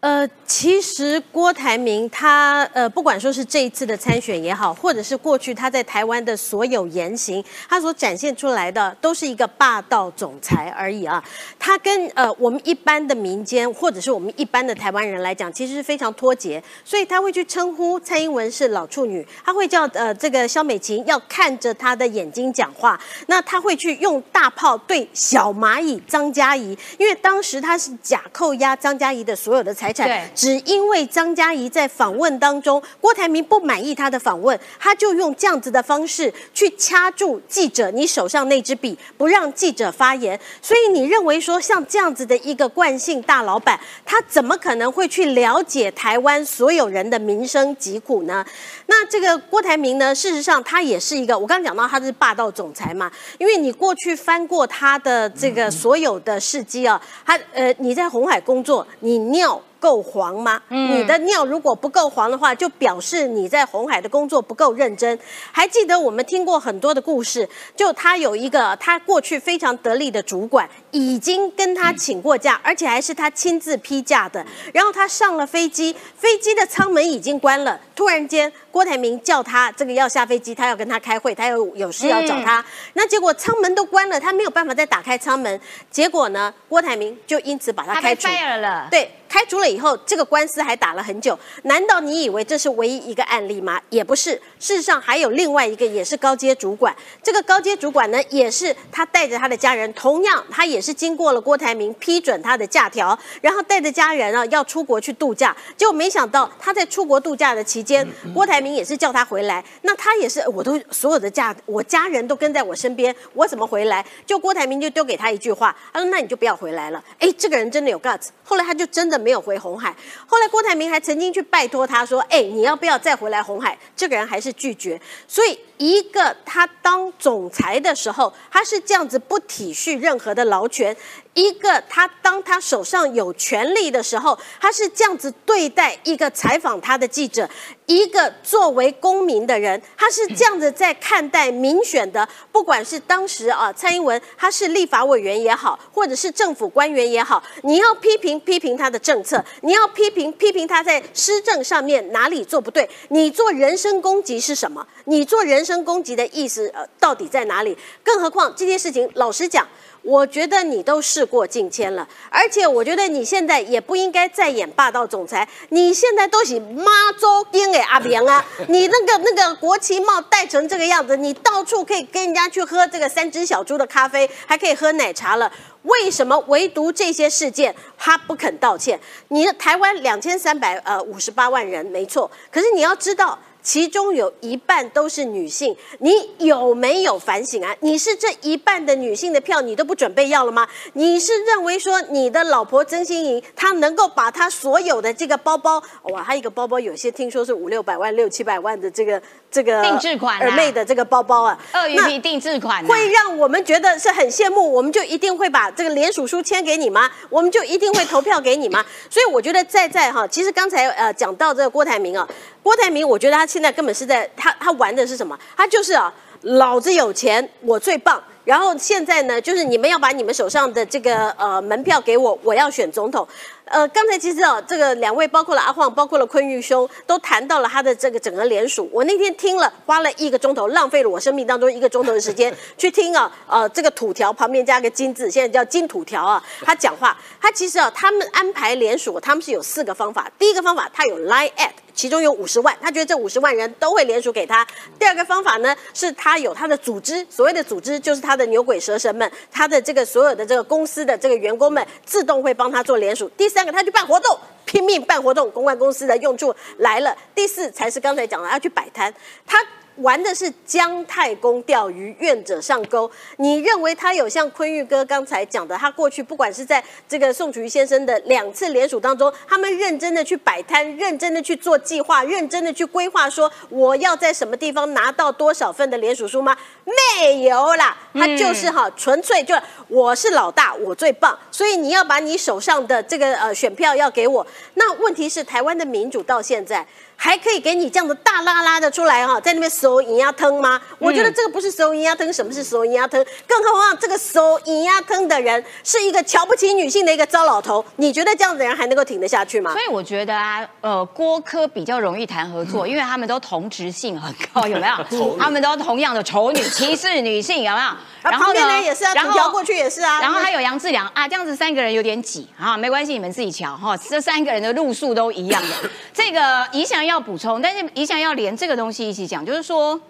[0.00, 11.22] 呃，其实郭台铭他呃，不管说是这一次的参选也好，或者是过去他在台湾的所有言行，他所展现出来的都是一个霸道总裁而已啊。
[11.58, 29.89] 他跟呃我们一般的民间或者是我们一般的台湾人来讲，其实是非常脱节，所以他会去称呼蔡英文是老处女，他会叫呃这个肖美琴要看着他的眼睛讲话，那他会去用大炮对小蚂蚁张嘉怡，因为当时他是假扣押张嘉怡的所有的财。
[29.92, 40.38] 对，只因为张嘉怡在访问当中，郭台铭不满意他的访问，他就用这样子的方式去掐住记者你手上那支笔，不让记者发言。
[40.62, 48.44] 所以你认为说，像这样子的一个惯性大老板，他怎么可能会去了解台湾所有人的民生疾苦呢？
[48.86, 59.60] 那这个郭台铭呢，事实上他也是一个，我刚刚讲到他是霸道总裁嘛，因为你过去翻过他的这个所有的事迹啊，他呃你在红海工作，你尿。
[59.80, 60.62] 够黄吗？
[60.68, 65.18] 你的尿如果不够黄的话，就表示你在红海的工作不够认真。
[65.50, 74.44] 还记得我们听过很多的故事，就他有一个他过去非常得力的主管，已经跟他请过假，而且还是他亲自批假的。
[74.74, 82.64] 然后他上了飞机，飞机的舱门已经关了，突然间郭台铭叫他这个要下飞机，他要跟他开会，他有有事要找他。
[82.94, 85.60] 那结果舱门都关了，他没有办法再打开舱门。
[85.90, 88.88] 结果呢，郭台铭就因此把他开除了。
[88.90, 89.10] 对。
[89.30, 91.38] 开除了以后，这个官司还打了很久。
[91.62, 93.80] 难道你以为这是唯一一个案例吗？
[93.88, 96.92] 也不是，事实上还有另外一个，也是高阶主管。
[97.22, 105.56] 这个高阶主管呢，也是他带着他的家人，同样他也是经过了郭台铭批准他的假条，然后带着家人啊要出国去度假。
[105.76, 108.04] 结果没想到他在出国度假的期间，
[108.34, 109.64] 郭台明也是叫他回来。
[109.82, 114.04] 那他也是，我都所有的家，我家人都跟在我身边，我怎么回来？
[114.26, 118.30] 就郭台铭就丢给他一句话，他说：“那你就不要回来了。”哎，这个人真的有 guts。
[118.42, 119.20] 后来他就真的。
[119.20, 119.94] 没有回红海，
[120.26, 125.58] 后来郭台铭还曾经去拜托他说：“哎，你要不要再回来红海？”这个人还是拒绝，所以。
[125.80, 130.94] 一个他当总裁的时候，他是这样子不体恤任何的劳权；
[131.32, 137.46] 一个他当他手上有权力的时候，他是这样子对待一个采访他的记者；
[137.86, 154.86] 一个作为公民的人，他是这样子在看待民选的，不管是当时啊蔡英文他是立法委员也好，或者是政府官员也好，你要批评批评他的政策，你要批评批评他在施政上面哪里做不对，你做人身攻击是什么？
[155.06, 157.78] 你做人身攻击的意思，呃，到底在哪里？
[158.02, 159.64] 更何况这件事情，老实讲，
[160.02, 165.48] 我觉得你都事过境迁了，而且我觉得你现在也不应该再演霸道总裁。
[165.68, 175.52] 你现在都是妈周丁哎阿明啊， 你那个那个国旗帽戴成这个样子，你到处可以跟人家去喝这个三只小猪的咖啡，还可以喝奶茶了。
[175.84, 178.98] 为什么唯独这些事件他不肯道歉？
[179.28, 183.38] 你的台湾两千三百呃五十八万人没错，可是你要知道。
[183.62, 187.74] 其中有一半都是女性，你有没有反省啊？
[187.80, 190.66] 你是这一半的女性的票，你都不准备要了吗？
[190.94, 199.20] 你是认为说你的老婆曾心莹，她能够把她所有的这个包包，哇，她一个包包有些听说是五六百万、六七百万的这个
[199.50, 207.10] 这个定制款二妹的这个包包啊，鳄鱼皮定制款，会让我们觉得是很羡慕，我们就一定会把这个联署书签给你吗？
[207.28, 208.84] 我们就一定会投票给你吗？
[209.10, 212.26] 所以我觉得在在哈，其实刚才呃讲到这个郭台铭啊。
[212.62, 215.36] 郭台铭，我觉得他现在根本是在他他玩的是什么？
[215.56, 218.22] 他就是啊，老子有钱，我最棒。
[218.44, 223.26] 然后现在呢，就是你们要把你们手上的这个呃门票给我，我要选总统。
[223.70, 228.90] 呃，刚才其实啊，这个两位包括了阿晃，包括了坤玉兄，都谈到了他的这个整个联署。
[228.92, 236.42] 我那天听了，花了一个钟头，浪费了我生命当中一个钟头的时间 去听啊，呃，这个土条旁边加个金字，现在叫金土条啊。
[236.62, 240.28] 他讲话，他其实啊，他们安排联署，他们是有四个方法。
[240.36, 244.66] 第一个方法，他有 line at，其中有五十万，他觉得这五十万人都会联署给他。
[244.98, 253.30] 第二个方法呢，是他有他的组织，所谓的组织就是他的牛鬼蛇神们，他的这个所有的这个公司的这个员工们，自动会帮他做联署。
[253.36, 253.59] 第三。
[253.60, 257.14] 三个，他去办活动，拼命办活动，公关公司的用处来了。
[257.34, 259.12] 第四才是刚才讲的，要去摆摊，
[259.46, 259.58] 他。
[260.00, 263.10] 玩的是姜太公钓鱼，愿者上钩。
[263.36, 276.56] 你认为他有像坤玉哥刚才讲的，他过去不管是在这个宋楚瑜先生的两次联署当中，他们认真的去摆摊，认真的去做计划，认真的去规划，说我要在什么地方拿到多少份的联署书吗？
[276.84, 279.54] 没有啦，他就是哈，纯粹就
[279.88, 284.46] 我是老大，我最棒，所以你要把你手上的这个呃选票要给我。
[284.74, 286.86] 那问题是台湾的民主到现在。
[287.22, 290.80] 还可以给你这样的大拉拉的出来哈，在那边收银牙疼吗？
[290.98, 293.22] 我觉得这个不是收银牙疼，什么是收银牙疼？
[293.46, 299.70] 更何况这个收银牙疼的人是一个瞧不起女性的一个糟老头，你觉得这样的人还能够挺得下去吗？
[299.70, 305.36] 所以我觉得啊，呃，郭科比较容易谈合作，因为他们都同质性很高， 有没有？
[305.38, 307.90] 他们都同样的丑女 歧视女性，有没有？
[308.22, 315.90] 然后呢也是啊，然后过去也是啊，然后还有杨志良啊，这样子三个人有点挤啊，没关系，你们自己瞧哈，这三个人的路数都一样的。
[316.14, 317.09] 这个宜祥。
[317.10, 320.00] 要补充，但是一想要连这个东西一起讲，就是说，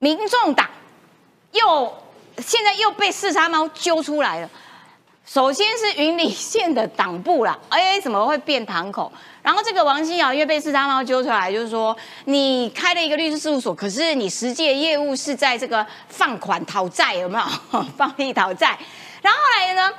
[0.00, 0.68] 民众党
[1.52, 1.92] 又
[2.38, 4.50] 现在又被四叉猫揪出来了。
[5.24, 9.10] 首先是云里县的党部啦， 哎，怎么会变堂口？
[9.42, 17.44] 然后这个王新尧因为被四叉猫揪出来，就是说你开了一个律师事务所，可是你实际的业务是在这个放款讨债，有没有
[17.96, 18.78] 放利讨债？
[19.22, 19.90] 然后后来呢？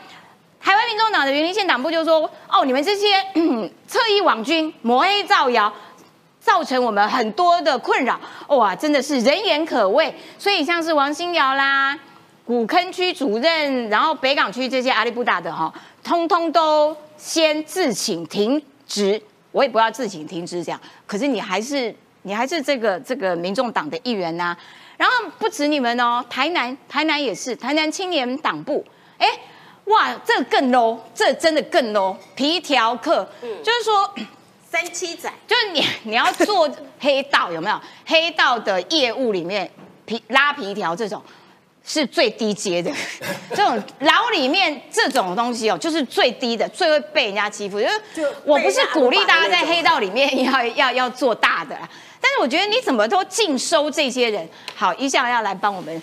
[0.66, 3.24] 台湾民众党的云林县党部就说：“哦，你们这些
[3.88, 5.72] 侧翼网军抹黑造谣，
[6.40, 8.20] 造成我们很多的困扰。
[8.48, 10.12] 哇，真的是人言可畏。
[10.40, 11.96] 所以像是王新尧啦、
[12.44, 15.72] 古坑区主任，然后北港区这些阿里不达的哈，
[16.04, 19.22] 通通都先自请停职。
[19.52, 24.58] 我也不要自请停职这样，可是你还是你还是这个这个民众党的一员呐。
[24.98, 28.84] 然后不止你们哦，台南台南也是台南青年党部，
[29.20, 29.28] 哎。”
[29.86, 32.16] 哇，这个更 low，这真的更 low。
[32.36, 34.10] 皮条客，嗯就是说
[34.70, 36.70] 三七仔，就是你你要做
[37.00, 37.80] 黑道有没有？
[38.06, 39.70] 黑道的业务里面
[40.06, 41.22] 皮拉皮条这种
[41.84, 42.92] 是最低阶的，
[43.56, 47.80] 这种牢里面这种东西哦，就是最低的，最会被人家欺负。
[47.80, 51.88] 就是我不是鼓励大家在黑道里面要要要做大的啦，
[52.20, 56.02] 但是我觉得你怎么都尽收这些人，好，一下要来帮我们。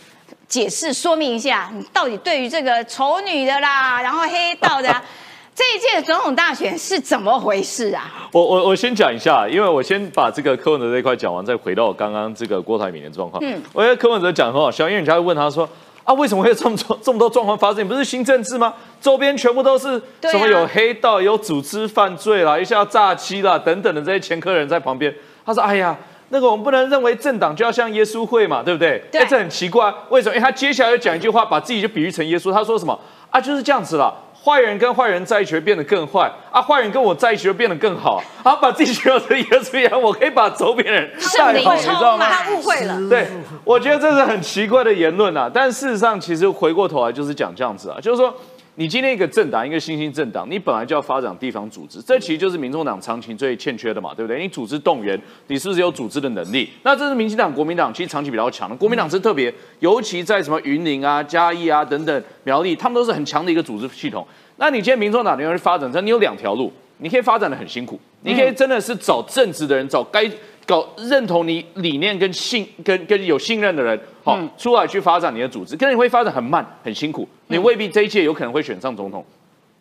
[0.53, 4.95] 解释说明一下，你到底对于这个丑女的啦， 然后黑道的
[5.57, 8.29] 这一届总统大选是怎么回事啊？
[8.33, 13.43] 我我我先讲一下，因为我先把这个柯文哲这一块讲完，再回到刚刚这个郭台铭的状况。
[13.43, 15.67] 嗯，我觉得柯文哲讲很好笑，因为人家会问他说
[16.05, 17.79] 啊，为什么会有这么多 这么多状况发生？
[17.79, 18.75] 你不是新政治吗？
[19.01, 25.15] 周边全部都是什么有黑道、有组织犯罪啦，一下诈欺啦等等的这些前科人在旁边。
[25.47, 25.97] 他说，哎呀。
[26.33, 28.99] 那个我们不能认为政党就要像耶稣会嘛，对不对？
[29.13, 30.35] 对，这很奇怪，为什么？
[30.35, 32.51] 因为他接下来又讲一句话，把自己就比喻成耶稣。
[32.51, 33.39] 他说什么啊？
[33.39, 34.15] 就是这样子了。
[34.43, 38.21] 坏人跟坏人在一起会变得更坏啊，坏人跟我在一起会变得更好。
[38.43, 42.27] 啊，把自己形容成耶稣一样，我可以把周边人 带好，你知道吗？
[42.27, 42.99] 他误会了。
[43.11, 43.29] 对，
[43.63, 45.51] 我觉得这是很奇怪的言论啊。
[45.53, 48.35] 但事实上，其实回过头来就是讲这样子啊，就是说。
[48.77, 54.41] 你今天一个政党，一个新兴政党，你本来就要发展地方组织，这其实就是民众党长期最欠缺的嘛，对不对？
[54.41, 56.71] 你组织动员，你是不是有组织的能力？
[56.83, 64.27] 那这是民进党、国民党其实长期比较强的，国民党是特别，尤其在什么云林啊、嘉义啊等等苗栗，他们都是很强的一个组织系统。
[64.57, 70.31] 那你今天民众党你要去发展，这你有两条路，你可以发展的很辛苦，你可以真的是找正直的人，找该。
[70.65, 79.25] 搞认同你理念跟信跟跟有信任的人，好出来去发展你的组织，可是你会发展很慢很辛苦，你未必这一届有可能会选上总统。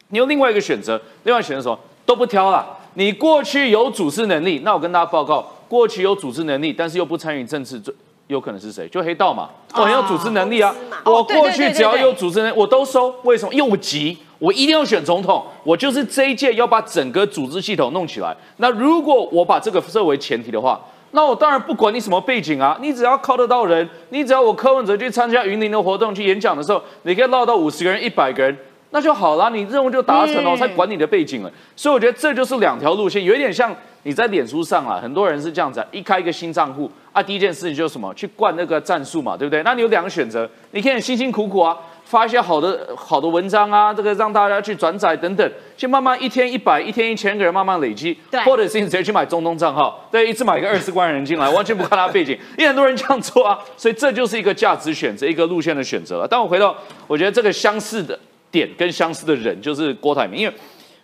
[0.10, 2.78] 你有另外一个选择，另外选择什么都不挑了。
[2.96, 7.94] 你过去有组织能力，那我跟大家报告，过去有组织能力，但是又不参与政治，最
[8.28, 8.88] 有可能是谁？
[8.90, 9.50] 就黑道嘛。
[9.74, 10.76] 我很有组织能力啊，
[11.06, 13.14] 我过去只要有组织能力，我都收。
[13.24, 13.54] 为什么？
[13.54, 14.18] 因为我急。
[14.40, 18.36] 我一定要选总统，我就是这一届要把整个组织系统弄起来。
[18.58, 20.82] 那如果我把这个设为前提的话，
[21.12, 28.58] 那我当然不管你什么背景啊，你只要靠得到人，你只要我柯文哲去参加云林的活动去演讲的时候，你可以捞到五十个人、一百个人，
[28.92, 31.52] 那就好了，你任务就达成了，我才管你的背景了。
[31.76, 39.62] 所以我觉得这就是两条路线，有一点像你在脸书上啊，很多人是这样子，一开一个新账户啊，第一件事情就是什么，去灌那个战术嘛，对不对？
[39.64, 41.78] 那你有两个选择，你可以辛辛苦苦啊。
[42.12, 56.28] 发一些好的好的文章啊，这个让大家去转载等等，先慢慢一天一百，一天一千个人慢慢累积，对，或者是你直接去买中东账号，对，一次买一个二十万人进来， 完全不看他背景，因为很多人这样做啊，所以这就是一个价值选择，一个路线的选择了。
[56.30, 56.76] 但我回到，
[57.08, 58.20] 我觉得这个相似的
[58.52, 60.54] 点跟相似的人就是郭台铭，因为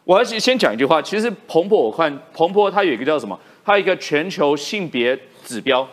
[0.04, 5.88] 我要先讲一句话，其实彭博我看彭博他有一个叫什么，他有一个全球性别指标，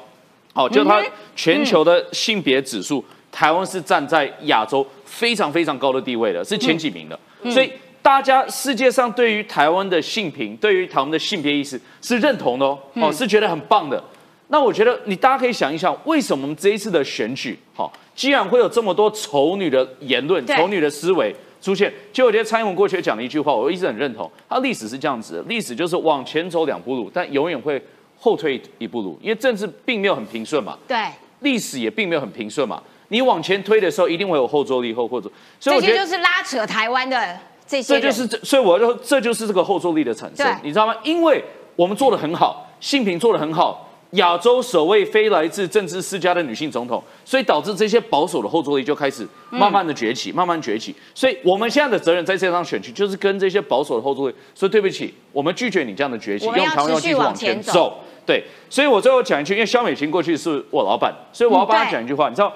[0.54, 1.00] 哦，就他
[1.36, 3.04] 全球的性别指数。
[3.30, 14.02] 台湾是站在亚洲非常非常高的地位的，是前几名的，所以大家世界上对于台湾的性平，对于台湾的性别意识是认同的哦，哦是觉得很棒的。
[14.48, 21.92] 那我觉得你大家可以想一想，为什么我们这一次的选举，好，既然会有这么多丑女的言论、丑女的思维出现？
[22.12, 27.80] 其实我觉得蔡英文过去讲了一句话，我一直很认同，他历史是这样子，的，历史就是往前走两步路，但永远会
[28.18, 30.98] 后退一步路，因为政治并没有很平顺嘛，对，
[31.40, 32.82] 历史也并没有很平顺嘛。
[33.14, 40.92] 你往前推的时候，一定会有后坐力后或者，所以我觉得就是拉扯台湾的这些，这就是这，所以我就这就是这个后坐力的产生，你知道吗？
[41.04, 41.40] 因为
[41.76, 50.92] 我们做的很好，性平做的很好，亚洲首位非来自政治世家的女性总统，所以导致这些保守的后坐力就开始慢慢的崛起，慢慢崛起。
[51.14, 58.00] 所以我们现在的责任在这张选区，就是跟这些保守的后坐力说对不起，我们拒绝你这样的崛起，用台湾要继续往前走。
[58.26, 62.50] 对，所以我最后讲一句，因为肖美琴过去是我老板，所以我要帮他讲一句话，你知道。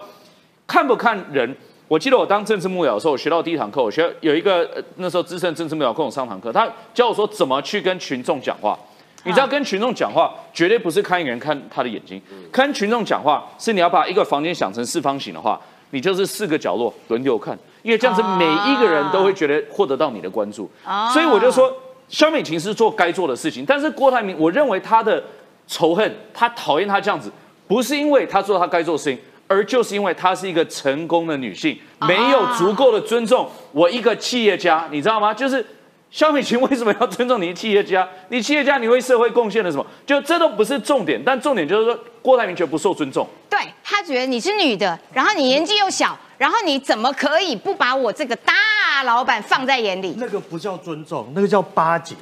[0.68, 1.56] 看不看人？
[1.88, 8.78] 我记得我当政治幕僚的时候，我学到第一堂课，我学有一个那时候资深政治幕僚跟我上堂课，他教我说怎么去跟群众讲话。
[9.24, 12.20] 你知道跟群众讲话，绝对不是看一个人看他的眼睛，
[12.52, 15.58] 看群众讲话是你要把一个房间想成四方形的话，
[15.90, 20.70] 你就是四个角落轮流看，因为这样子每一个人都会觉得获得到你的关注。
[21.12, 21.72] 所以我就说，
[22.08, 25.22] 肖美琴是做该做的事情，但是郭台铭，我认为他的
[25.66, 27.32] 仇恨，他讨厌他这样子，
[27.66, 29.18] 不是因为他做他该做的事情。
[29.48, 35.34] 而就是因为她是一个成功的女性，没有足够的尊重我一个企业家，你知道吗？
[35.34, 35.64] 就是
[36.10, 38.08] 肖美琴为什么要尊重你企业家？
[38.28, 39.86] 你企业家你为社会贡献了什么？
[40.06, 43.26] 就这都不是重点，但重点就是说郭台铭觉得不受尊重。
[43.50, 50.14] 对他觉得你是女的，然后你年纪又小，然后你怎么可以不把我这个大老板放在眼里？
[50.18, 52.14] 那个不叫尊重，那个叫巴结。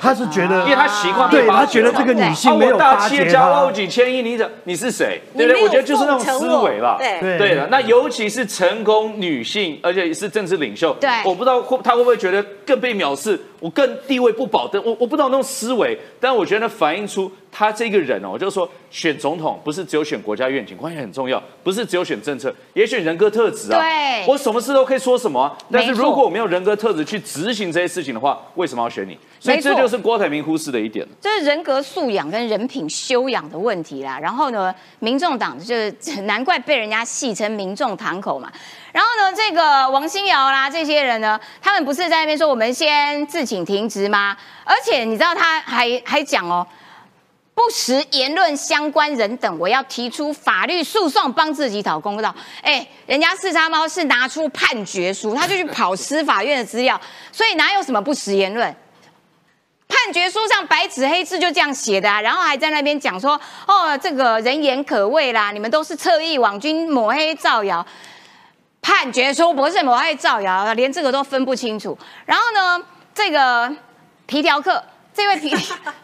[0.00, 5.20] 他是觉得，因为他习惯对他觉得这个女性没有大企业家花几千亿，你怎你是谁？
[5.36, 5.62] 对不对？
[5.62, 6.96] 我觉得就是那种思维了。
[6.98, 10.94] 对对的，那尤其是成功女性，而且是政治领袖。
[11.00, 14.80] 对，我不知道会他会不会觉得更被藐视，我更地位不保的。
[14.82, 17.30] 我我不知道那种思维，但我觉得反映出。
[17.58, 23.80] 他这个人哦，我就说选总统不是只有选国家愿景，关键很重要，不是只有选政策，也选人格特质啊。
[23.80, 29.18] 对，我什么事都可以说什么，但是如果我没有人格特质去执行这些事情的话，为什么要选你？
[29.40, 31.04] 所以这就是郭台铭忽视的一点。
[31.20, 34.16] 这是人格素养跟人品修养的问题啦。
[34.20, 35.92] 然后呢，民众党就是
[36.22, 38.48] 难怪被人家戏称“民众堂口”嘛。
[38.92, 44.36] 然后呢，这个王新瑶啦，这些人呢，他们不是在那边说我们先自请停职吗？
[44.62, 46.64] 而且你知道他还还讲哦。
[47.58, 52.32] 不实言论相关人等，我要提出法律诉讼，帮自己讨公道。
[52.62, 56.98] 哎，人家四叉猫是拿出判决书，他就去跑司法院的资料，
[57.32, 58.72] 所以哪有什么不实言论？
[59.88, 63.32] 判决书上白纸黑字就这样写的啊，然后还在那边讲说，
[63.66, 67.84] 哦，这个人言可畏啦，你们都是侧翼网军抹黑造谣。
[68.80, 71.98] 判决书不是抹黑造谣，连这个都分不清楚。
[72.24, 73.68] 然后呢，这个
[74.26, 74.80] 皮条客，
[75.18, 75.50] 这位皮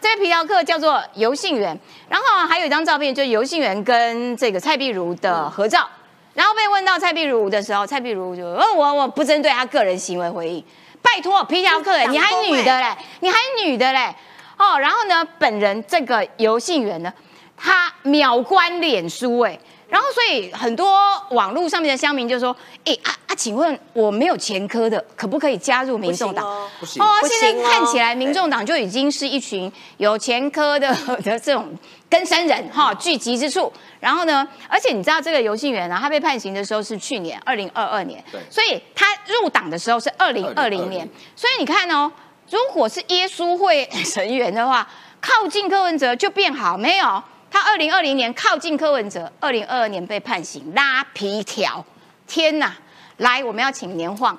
[0.01, 5.87] 这位皮条客叫做游信元，然后还有一张照片，就是游信元跟这个蔡碧如的合照。
[6.33, 10.61] 然后被问到蔡碧如的时候，蔡碧如就哦，我我不针对他个人行为回应。
[11.01, 14.13] 拜托，皮条客，你还女的嘞， 你还女的嘞，
[14.57, 17.13] 哦，然后呢，本人这个游信元呢，
[17.55, 19.57] 他秒关脸书，哎。
[19.87, 20.99] 然后，所以很多
[21.31, 22.55] 网络上面的乡民就说
[22.85, 26.45] ：“哎啊啊，请问我没有前科的，可不可以加入民众党？”
[26.79, 31.71] 不行哦，现在看起来民众党就已经是一群有前科的 的这种
[32.09, 33.71] 根生人哈聚集之处。
[33.99, 41.07] 然后呢，而且你知道这个游信员啊，他被判刑的时候是去年二零二二年，所以他入党的时候是二零二零年。
[41.35, 42.11] 所以你看哦，
[42.49, 44.87] 如果是耶稣会成员的话，
[45.21, 47.23] 靠近柯文哲就变好没有？
[47.49, 51.83] 他二零二零年靠近柯文哲，二零二二年被判刑拉皮条。
[52.27, 52.73] 天哪！
[53.17, 54.37] 来，我们要请年晃。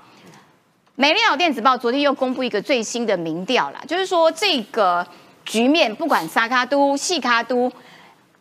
[0.97, 5.07] 美丽岛电子报昨天又公布一个最新的民调啦，就是说这个
[5.45, 7.73] 局面，不管沙卡都、细卡都，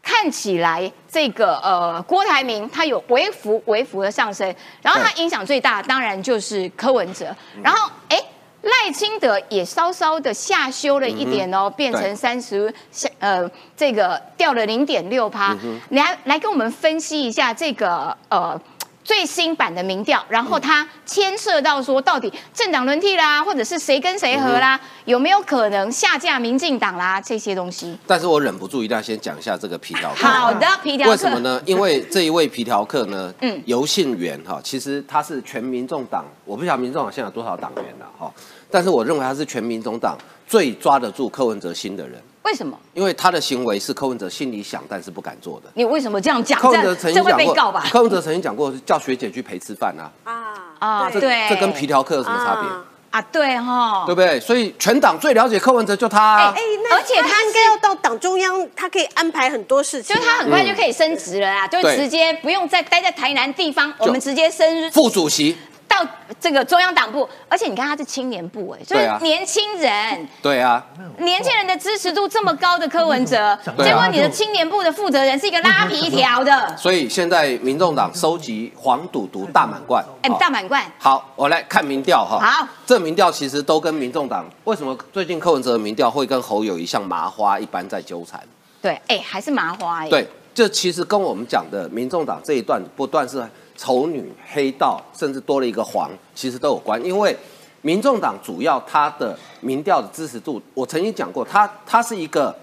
[0.02, 7.36] 看起来这个呃郭台铭他有微幅微幅的上升，然后他影响最大，当然就是柯文哲。
[7.64, 8.22] 然后哎。
[8.66, 13.48] 赖清德也稍稍的下修了一点哦，变成三十下呃，
[13.78, 15.56] 这个掉了零点六趴。
[15.90, 18.60] 来来跟我们分析一下这个呃
[19.04, 27.96] 最新版的民调，然后它牵涉到说到底政党轮替啦，或者是谁跟谁合啦，有没有可能下架民进党啦这些东西？
[28.08, 30.26] 但是我忍不住一定要先讲一下这个皮条客。
[30.26, 31.12] 好的，皮条客。
[31.12, 31.62] 为什么呢？
[31.68, 38.34] 因为这一位皮条客呢， 嗯，游信元哈，其实他是全民众党，我不晓得民众党现在有多少党员了哈。
[38.76, 42.22] 但是我认为他是全民总党最抓得住柯文哲心的人。
[42.44, 42.78] 为什么？
[42.94, 45.70] 因为他的行为是柯文哲心里想，但是不敢做的。
[45.76, 46.60] 你为什么这样讲？
[46.60, 47.56] 柯文哲曾经讲过，
[47.90, 50.12] 柯文哲曾经讲过叫学姐去陪吃饭啊。
[50.26, 50.36] 啊
[50.80, 52.70] 啊，对，这跟皮条客有什么差别？
[53.12, 54.38] 啊，对哈，对不对？
[54.42, 56.52] 所以全党最了解柯文哲就他。
[56.52, 56.62] 哎，
[56.92, 65.56] 而且他应该要到党中央，他可以安排很多事情，就他很快就可以升职了啊，就直接不用再待在台南地方，我们直接升副主席。
[65.96, 66.06] 到
[66.40, 70.28] 这个中央党部，而且你看他是青年部哎，就是年轻人。
[70.42, 70.86] 对啊，
[71.20, 76.76] 年轻人的支持度这么高的柯文哲，结果你的青年部的负责人是一个拉皮条的。
[76.76, 80.84] 所以现在民众党收集黄赌毒大满贯，哎，大满贯。
[81.00, 82.40] 好，我来看民调哈。
[82.40, 88.42] 好，这民调其实都跟民众党为什么最近柯文哲的民调会跟侯友谊像麻花一般在纠缠？
[88.82, 90.10] 对，哎，还是麻花哎。
[90.10, 93.44] 对，这其实跟我们讲的民众党这一段不断是。
[93.78, 97.04] 丑女、黑道，甚至多了一个黄，其实都有关。
[97.04, 97.36] 因为
[97.82, 102.56] 民众党主要它的民调的支持度，我曾经讲过，它它是一个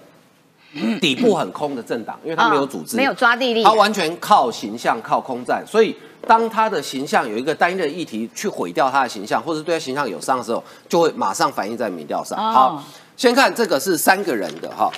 [1.01, 5.63] 底部很空的政党，因为它没有组织，没有抓地力，它完全靠形象、靠空战。
[5.67, 5.95] 所以
[6.27, 12.37] 当他的形象有一个单一的议题去毁掉他的形象，或者对他形象有伤的时候，就会马上反映在民调上。
[12.37, 12.83] 好，
[13.17, 14.91] 先看这个是三个人的哈，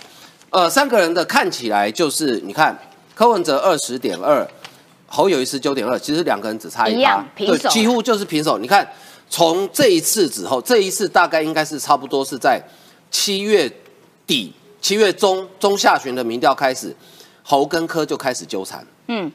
[0.51, 2.79] 呃，三个人的看起来就是你看
[3.15, 4.47] 柯文哲二十点二。
[5.15, 8.59] 侯友谊是九点二，其实两个人只差一趴，对，几乎就是平手。
[8.59, 8.85] 你看，
[9.31, 12.61] 从这一次之后，这一次大概应该是差不多是在
[13.13, 13.71] 七月
[14.27, 16.93] 底、七月中中下旬的民调开始，
[17.45, 18.85] 侯跟柯就开始纠缠。
[19.07, 19.31] 嗯，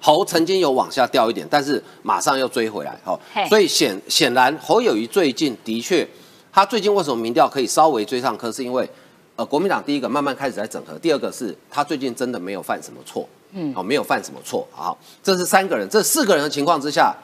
[0.00, 2.98] 侯曾经有往下掉一点，但是马上又追回来。
[3.04, 3.20] 哦，
[3.50, 6.08] 所以显显然侯友谊最近的确，
[6.50, 8.88] 他最近为什么民调可以稍微追上柯，是因为
[9.36, 13.28] 呃国民党第一个慢慢开始在整合，第二个是他最近真的没有犯什么错。
[13.52, 17.14] 嗯，好，没有犯什么错，好，这是三个人，这四个人的情况之下，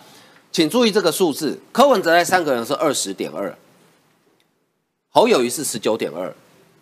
[0.53, 3.57] 请注意这个数字，柯文哲在三个人是二十点二，
[5.11, 6.35] 侯友谊是十九点二，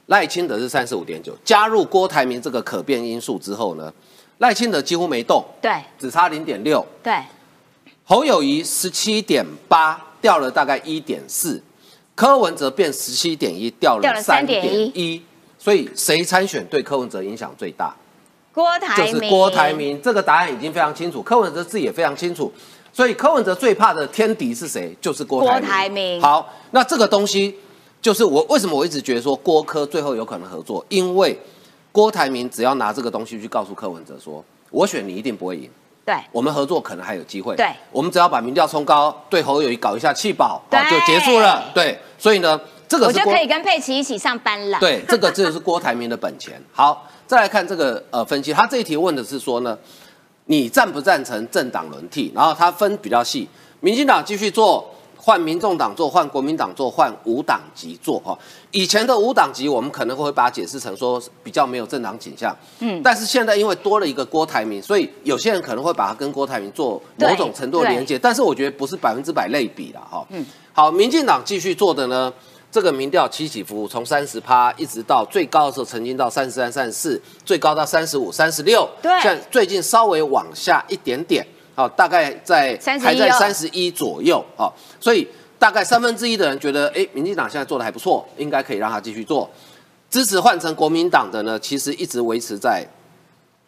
[0.07, 3.93] 赖清德是三十五点九，加入郭台铭这个可变因素之后呢，
[4.39, 7.23] 赖清德几乎没动，对，只差零点六，对，
[8.05, 11.63] 侯友谊十七点八，掉了大概一点四，
[12.17, 14.65] 柯文哲变十七点一，掉了三点
[14.99, 15.23] 一，
[15.59, 17.95] 所以谁参选对柯文哲影响最大？
[18.57, 21.23] 郭台铭就是郭台铭，这个答案已经非常清楚。
[21.23, 22.51] 柯文哲自己也非常清楚，
[22.91, 24.97] 所以柯文哲最怕的天敌是谁？
[24.99, 26.19] 就是郭台铭。
[26.23, 27.55] 好，那这个东西
[28.01, 31.39] 就是我为什么我一直觉得说郭柯最后有可能合作，因为
[31.93, 35.69] 郭台铭只要拿这个东西去告诉柯文哲说，我选你一定不会赢，
[36.07, 41.63] 对，我们合作可能还有机会，对，我们只要把民调冲高，对侯友谊搞一下气保，好就结束了。
[41.75, 44.79] 对，所以呢，这个我就可以跟佩奇一起上班了。
[44.81, 46.59] 对，这个就是郭台铭的本钱。
[46.73, 47.07] 好。
[47.27, 49.77] 再来看这个呃分析，他这一题问的是说呢，
[50.47, 52.31] 你赞不赞成政党轮替？
[52.35, 53.49] 然后他分比较细，
[53.81, 58.39] 民进党继续做换民众党做，换国民党做，换无党籍做哈。
[58.71, 70.25] 以前的无党籍，我们可能会把它解释成说比较没有政党倾向，嗯，但是现在因为多了一个郭台铭，所以有些人可能会把它跟郭台铭做某种程度的连接，但是我觉得不是百分之百类比了哈。
[70.31, 72.33] 嗯，好，民进党继续做的呢，
[72.77, 81.43] 这个民调起起伏伏，从三十趴一直到最高的时候，曾经到三十三、三十四，最高到三十五、三十六，对，像最近稍微往下一点点。
[81.75, 84.69] 好，大概在还在三十一左右啊，
[85.01, 85.27] 所以
[85.59, 89.51] 大概三分之一的人觉得，哎，民进党现在做的还不错，应该可以让他继续做。
[90.11, 92.87] 支持换成国民党的呢，其实一直维持在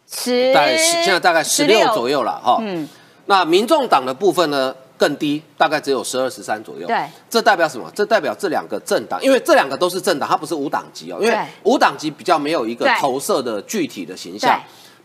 [0.07, 2.59] 十，在现在大概十六左右了哈。
[2.61, 2.87] 嗯，
[3.25, 6.85] 那民众党的部分呢更低，大概只有十二十三左右。
[6.85, 7.91] 对，这代表什么？
[7.95, 14.61] 这代表这两个政党，因为这两个都是政党，它不是无党籍哦，因为无党籍比较没有一个投射的具体的形象，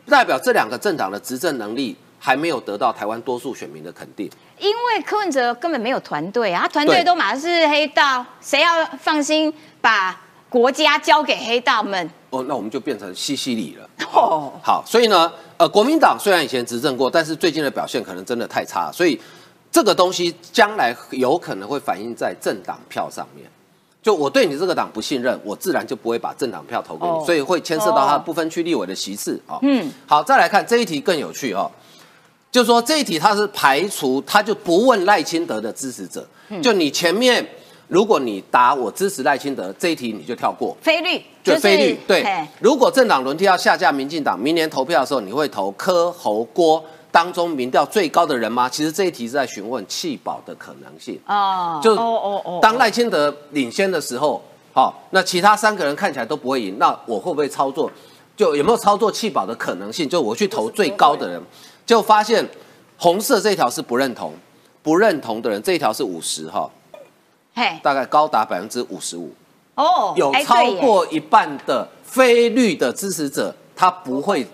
[0.07, 1.97] 代表这两个政党的执政能力。
[2.17, 4.27] 还没有得到台湾多数选民的肯定，
[4.59, 10.19] 因为柯文哲根本没有团队啊，团队都马上是黑道，谁要放心把
[10.49, 12.11] 国家交给黑道们？
[12.31, 13.87] 哦，那我们就变成西西里了。
[14.11, 19.21] 哦，好，所以呢，呃，国民党虽然以前执政过，但是最近的表现可能真的太差，所以
[19.75, 23.45] 这个东西将来有可能会反映在政党票上面。
[24.01, 29.59] 就我对你这个党不信任，我自然就不会把政党票投给你，所以会牵涉到他不分区立委的席次啊。
[29.63, 31.69] 嗯，好，再来看这一题更有趣哦。
[32.53, 36.25] 就是说这一题他是排除，他就不问赖清德的支持者。
[36.63, 37.45] 就你前面，
[37.89, 40.77] 如果你答我支持赖清德这一题，你就跳过。
[40.81, 41.99] 非律，就非律。
[42.07, 46.85] 对，如果政党轮替要下架民进党，明年投票的时候，你会投柯侯郭
[47.15, 48.69] 当中民调最高的人吗？
[48.69, 51.17] 其实这一题是在询问弃保的可能性。
[51.29, 54.43] 哦，就哦哦当赖清德领先的时候，
[54.73, 57.89] 好，那其他三个人看起来都不会赢，那我会不会操作？
[58.37, 60.09] 就有没有操作弃保的可能性？
[60.09, 61.41] 就我去投最高的人。
[61.87, 62.45] 就发现
[62.99, 64.33] 红色这条是不认同，
[64.83, 66.69] 不认同的人这一条是五十哈，
[67.55, 69.33] 嘿，大概高达百分之五十五
[69.77, 74.45] 哦，有超过一半的非绿的支持者，他不会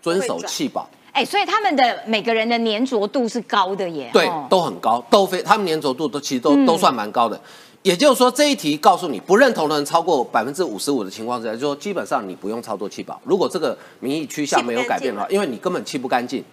[0.00, 7.40] 遵守弃保，哎，所以他们的每个人的粘着度是高的耶，对，都很高，都非他们粘着度都其实都都算蛮高的，
[7.80, 16.44] 也就是说这一题告诉你不认同的人超过百分之五十五的情况之下，就说基本上你不用操作弃保，如果这个民意趋向没有改变的话，因为你根本弃不干净。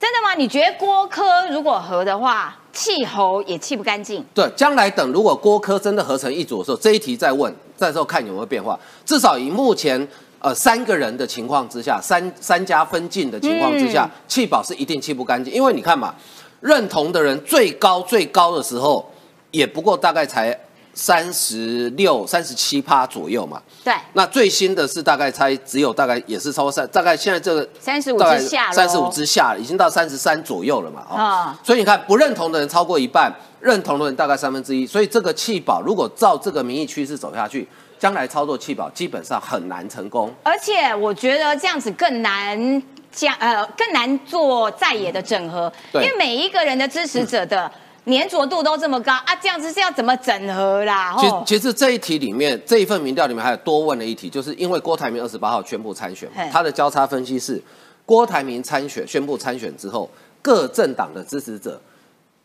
[0.00, 0.34] 真的吗？
[0.34, 4.22] 你觉得郭科如果合的话，气候也气不干净？
[4.34, 8.78] 对，将来等如果郭科真的合成一组的时候，这一题再问，再时候看有没有变化。
[9.06, 10.06] 至少以目前
[10.40, 15.52] 呃三个人的情况之下，三三家分进的情况之下，气保是一定弃不干净。
[15.52, 16.14] 因为你看嘛，
[16.60, 19.10] 认同的人最高最高的时候，
[19.50, 20.58] 也不过大概才。
[20.98, 23.92] 三十六、三十七趴左右嘛，对。
[24.14, 31.02] 那最新的是大概才只有大概也是超过三，大概现在这个三十五之下三十五之下已经到三十三左右了嘛。
[31.02, 31.60] 啊。
[31.62, 33.30] 所以你看，不认同的人超过一半，
[33.60, 34.86] 认同的人大概三分之一。
[34.86, 37.68] 所以这个弃保，如果照这个民意趋势走下去，
[37.98, 40.32] 将来操作弃保基本上很难成功。
[40.42, 47.70] 而且我觉得这样子更难加呃更难做在野的整合，因为每一个人的支持者的。
[48.08, 51.16] 粘着度都这么高啊，这样子是要怎么整合啦？
[51.18, 57.60] 其其实这一题里面，这一份民调里面还有多问了一题，就是因为郭台铭二十八号宣布参选，他的交叉分析是
[58.04, 60.08] 郭台铭参选宣布参选之后，
[60.40, 61.80] 各政党的支持者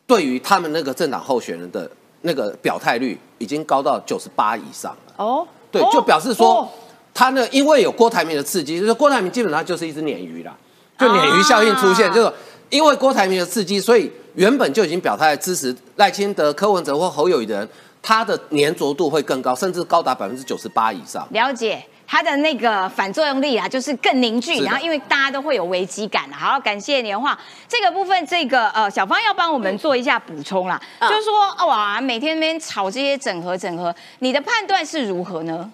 [0.08, 1.88] 对于他们那个政党候选人的
[2.22, 5.14] 那个表态率已经高到九十八以上了。
[5.18, 6.68] 哦，对，就表示说
[7.14, 10.56] 他呢，因为有郭台铭的刺激，就是郭台铭基本上就是一只鲶鱼啦，
[10.98, 12.34] 就鲶鱼效应出现，就是
[12.70, 14.12] 因为郭台铭的刺激，所以。
[14.36, 17.68] 原本就已经表态支持赖清德、柯文哲或侯友谊的人，
[18.02, 21.28] 他的粘着度会更高，甚至高达百分之九十八以上。
[21.32, 26.30] 了解他的那个反作用力啊，就是更凝聚，然后因为大家都会有危机感。
[26.30, 27.40] 好，感谢年画
[27.70, 35.72] 这个部分，这个呃小芳要帮我们做一下补充啦，就是说哇，每天那边炒这些整合整合，你的判断是如何呢？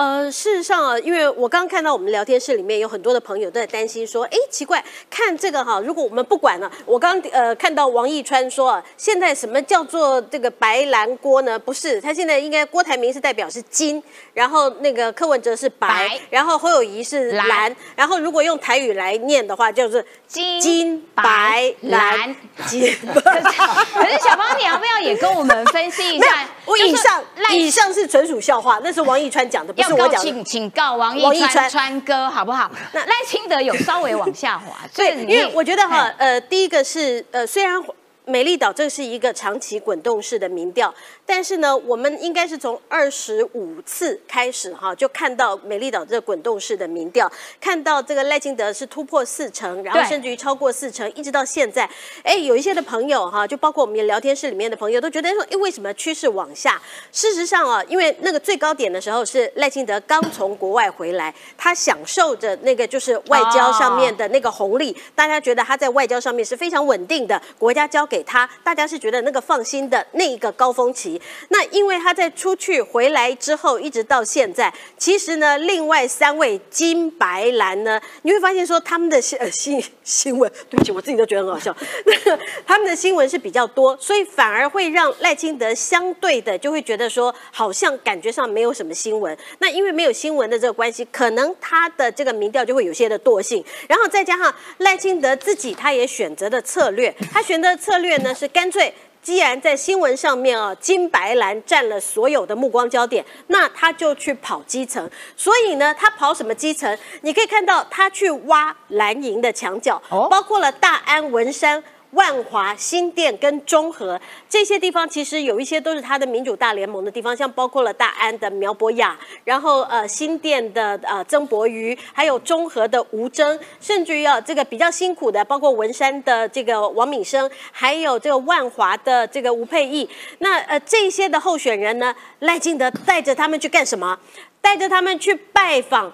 [0.00, 11.58] 呃，事实上啊，因为我刚刚看到我们聊天室里面有很多的朋友都在担心说，哎，奇怪，看这个哈，如果我们不管了，我刚呃看到王义川说啊，现在什么叫做这个白蓝锅呢？
[11.58, 22.34] 不是，他现在应该郭台铭是代表是金，然后那个柯文哲是白，然后侯友谊是蓝，然后如果用台语来念的话，就是金金白蓝
[22.66, 22.90] 金。
[23.04, 26.48] 可是小芳，你要不要也跟我们分析一下？
[26.64, 27.22] 我以上
[27.52, 29.89] 以上是纯属笑话，那是王义川讲的，不是。
[29.96, 32.70] 告请请告王一川川哥好不好？
[32.92, 37.82] 那赖清德有稍微往下滑， 对，因为我觉得哈，呃，第一个是呃，虽然。
[38.26, 40.94] 美丽岛这是一个长期滚动式的民调，
[41.32, 51.88] 但是呢，我们应该是从二十五次开始哈，就看到美丽岛这滚动式的民调，看到这个赖清德是突破四成，然后甚至于超过四成，一直到现在，
[52.24, 56.82] 哎，有一些的朋友哈，就包括我们聊天室里面的朋友都觉得说，哎，为什么趋势往下？
[57.12, 71.19] 事实上啊，因为那个最高点的时候是赖清德刚从国外回来，他享受着那个就是外交上面的那个红利，大家觉得他在外交上面是非常稳定的，国家交给他，大家是觉得那个放心的那一个高峰期。
[71.48, 81.76] 那因为他在出去回来之后，一直到现在，其实呢，另外三位金白蓝呢，你会发现说他们的新呃新新闻，对不起，我自己都觉得很好笑，
[82.66, 89.36] 他们的新闻是比较多，所以反而会让赖清德相对的就会觉得说，好像感觉上没有什么新闻。
[89.58, 98.92] 那因为没有新闻的这个关系，可能他的这个民调就会有些的惰性，然后再加上赖清德自己他也选择的策略，他选择的策略呢是干脆。
[99.22, 105.08] 既然在新闻上面啊，金白蓝占了所有的目光焦点，那他就去跑基层。
[105.36, 106.98] 所以呢，他跑什么基层？
[107.22, 111.82] 你可以看到他去挖蓝营的墙角，包括了大安、文山。
[112.12, 130.08] 万华、新店跟中和这些地方，其实有一些都是他的民主大联盟的地方，像包括了大安的苗博雅，然后呃新店的呃曾博瑜，还有中和的吴征，甚至于啊这个比较辛苦的，包括文山的这个王敏生，还有这个万华的这个吴佩义。
[130.38, 134.18] 那呃这些的候选人呢，赖清德带着他们去干什么？
[134.60, 136.12] 带着他们去拜访。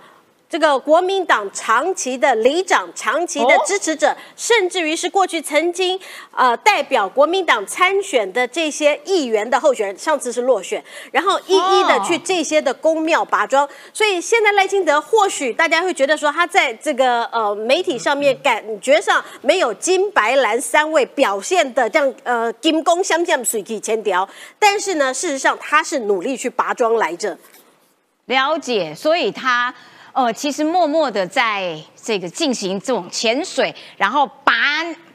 [0.49, 5.99] 这个国民党长期的里长、长期的支持者，甚至于是过去曾经
[6.31, 13.69] 呃代表国民党参选的这些议员的候选人，上次是落选，然后一一的去这些的公庙拔庄。
[13.93, 24.27] 所以现在赖清德或许大家会觉得说，他在这个呃媒体上面感觉上没有金白蓝三位表现的这样呃金光相将、水气千条，
[24.61, 27.37] 但是呢，事实上他是努力去拔庄来着。
[28.27, 29.75] 了解，所以他。
[30.17, 34.55] 呃，其实默默的在这个进行这种潜水，然后拔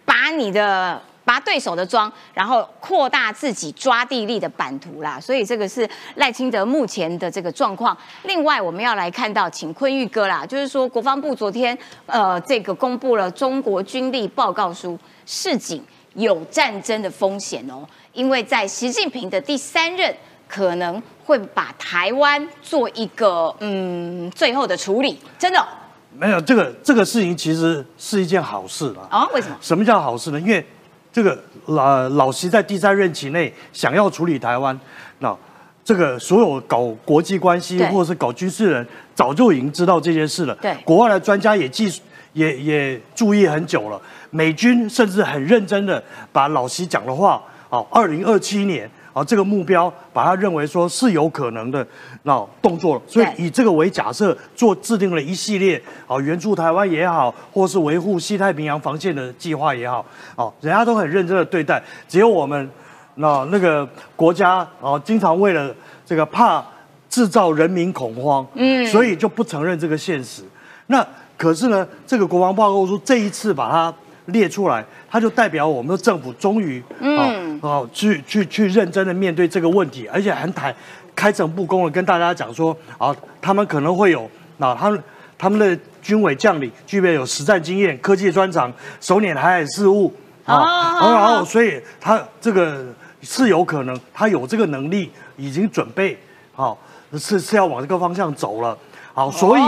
[0.06, 5.20] 拔你的拔对手的桩，然后扩大自己抓地力的版图啦。
[5.20, 7.98] 所以这个是赖清德目前的这个状况。
[8.26, 11.76] 另外，我们要来看到，请坤玉哥啦，就是说国防部昨天
[12.06, 14.96] 呃这个公布了中国军力报告书，
[15.26, 15.84] 示警
[16.14, 17.84] 有战争的风险哦，
[18.14, 20.16] 因为在习近平的第三任。
[20.52, 25.66] 可能会把台湾做一个嗯最后的处理，真的
[26.14, 29.26] 没有这个这个事情其实是一件好事了啊？
[29.34, 29.56] 为什么？
[29.62, 30.40] 什么叫好事呢？
[30.42, 30.64] 因为
[31.14, 34.78] 这个老老习在第三任期内想要处理台湾，
[35.20, 35.34] 那
[35.86, 38.86] 这个所有搞国际关系或者是搞军事人
[39.16, 40.54] 早就已经知道这件事了。
[40.56, 41.90] 对，国外的专家也记
[42.34, 48.92] 也也注意很久了，美军甚至很认真的把老习讲的话，哦，二零二七年。
[49.14, 51.86] 啊，这个目标把它认为说是有可能的
[52.24, 60.06] 那动作，所以以这个为假设做制定了一系列啊援助台湾也好，或是维护西太平洋防线的计划也好，
[60.36, 62.70] 哦，人家都很认真的对待，只有我们
[63.16, 65.74] 那那个国家啊，经常为了
[66.06, 66.64] 这个怕
[67.10, 70.44] 制造人民恐慌，嗯，所以就不承认这个现实。
[70.88, 71.06] 那
[71.38, 73.94] 可是呢，这个国防报告书这一次把它。
[74.28, 77.26] 列出来，它就代表我们的政府终于啊
[77.62, 80.76] 啊去去去认真的面对这个问题，而且很坦
[81.16, 85.04] 开诚布公的跟大家讲说啊，他们可能会有啊，他们
[85.38, 90.14] 他们的军委将领具备有实战经验、科技专长、手捻海海事务
[90.46, 92.86] 啊，然后所以他这个
[93.22, 96.18] 是有可能，他有这个能力，已经准备
[96.54, 96.78] 好
[97.14, 98.78] 是是要往这个方向走了，
[99.14, 99.62] 好，所以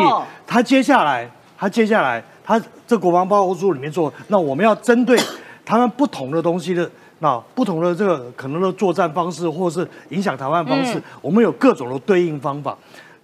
[0.46, 2.24] 他接下来他接下来。
[2.46, 5.18] 他这国防报告书里面做，那我们要针对
[5.64, 6.92] 他们不同的东西的，
[7.24, 12.78] 那不同的这个可能的作战方式，或是影响台湾方式，我们有各种的对应方法。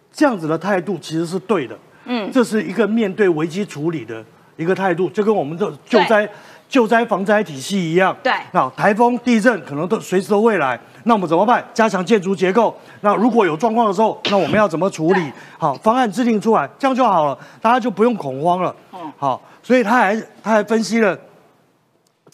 [0.10, 4.24] 这样子的态度其实是对的，嗯，这是一个面对危机处理的
[4.56, 6.28] 一个态度，就跟我们的救灾
[6.70, 8.16] 救灾防灾体系一样。
[8.24, 11.62] 对，那台风、地震可能都随时都会来，那我们怎么办？
[11.74, 12.74] 加强建筑结构。
[13.02, 15.32] 那如果有状况的时候，那我们要怎么处理？
[15.58, 18.74] 好，方案制定出来，这样就好了，大家就不用恐慌了。
[19.18, 21.18] 好，所以他还他还分析了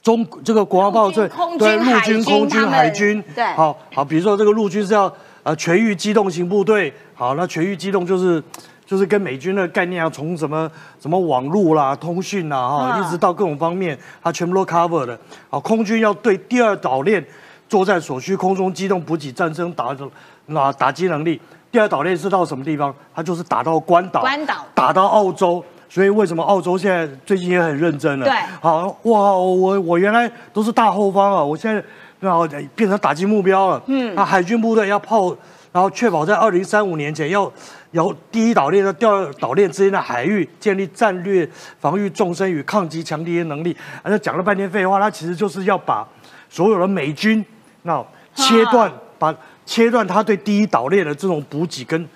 [0.06, 1.28] 中这个国防报对
[1.58, 8.42] 对陆军、空军、海军，对，好好，比如说这个陆军是要呃全域机动型部队，好，那全域机动就是
[8.86, 15.20] 就是跟美军的概念啊从什么什么网络啦、通讯啦，哈，一直到各种方面，它全部都 cover 的。
[15.50, 17.26] 好，空军要对第二岛链
[17.68, 19.98] 作战所需空中机动补给战争打
[20.46, 21.42] 那打击能力。
[21.72, 22.94] 第二岛链是到什么地方？
[23.16, 25.66] 它就是打到关岛，关岛打到澳洲。
[25.88, 28.26] 所以为什么澳洲现在最近也很认真了？
[28.26, 31.82] 对，好哇，我我原来都是大后方啊，我现在
[32.20, 33.82] 然后变成打击目标了。
[33.88, 35.30] 嗯，那海军部队要炮，
[35.72, 37.52] 然后确保在二零三五年前要
[37.92, 41.48] 由第一岛链到第二岛链之间的海域建立战略
[41.80, 43.76] 防御纵深与抗击强敌的能力。
[44.02, 46.06] 而且讲了半天废话，他其实就是要把
[46.50, 47.46] 所有的美军
[47.84, 49.34] 那切断，把
[49.66, 52.08] 切断他对第一岛链的这种补给跟。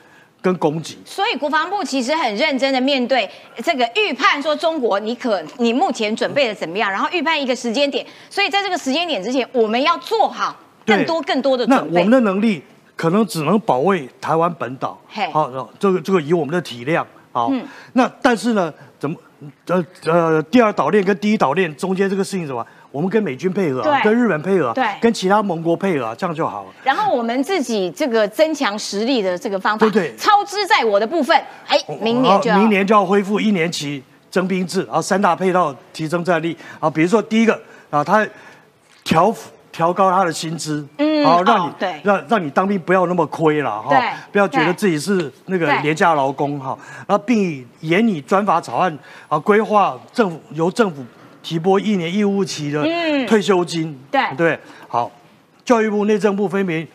[0.42, 3.30] 跟攻击，所以国防部其实很认真的面对
[3.62, 11.92] 这个预判，说中国你可你目前准备的怎么样，然后预判一个时间点，所以在这个时间点之前，我们要做好更多更多的准备。
[11.92, 12.64] 那我们的能力
[12.96, 14.98] 可能只能保卫台湾本岛，
[15.34, 17.52] 好，这个这个以我们的体量，好，
[17.94, 19.18] 那但是呢，怎么
[19.68, 22.66] 呃呃第二岛链跟第一岛链中间这个事情什么？
[22.92, 26.70] 我们跟美军配合，跟日本配合，对，跟其他盟国配合，这样就好了。
[26.84, 31.38] 然后我们自己这个增强实力的这个方法，对对，超支在我的部分，
[31.68, 32.58] 哎，明年就要。
[32.58, 37.54] 明年就要恢复一年期征兵制，然后三大配套提升战力啊，比如说第一个
[37.92, 38.28] 啊，他
[39.04, 39.32] 调
[39.72, 42.02] 调高他的薪资，嗯，然后让你对。
[42.04, 43.96] 让让你当兵不要那么亏了哈，
[44.32, 46.76] 不要觉得自己是那个廉价劳工哈，
[47.06, 51.06] 然后并以严拟专法草案啊，规划政府由政府。
[51.42, 52.84] 提拨一年义务期的
[53.28, 54.22] 退休金，对。
[54.36, 55.12] 对，好，
[55.64, 56.86] 教育部、内政部分别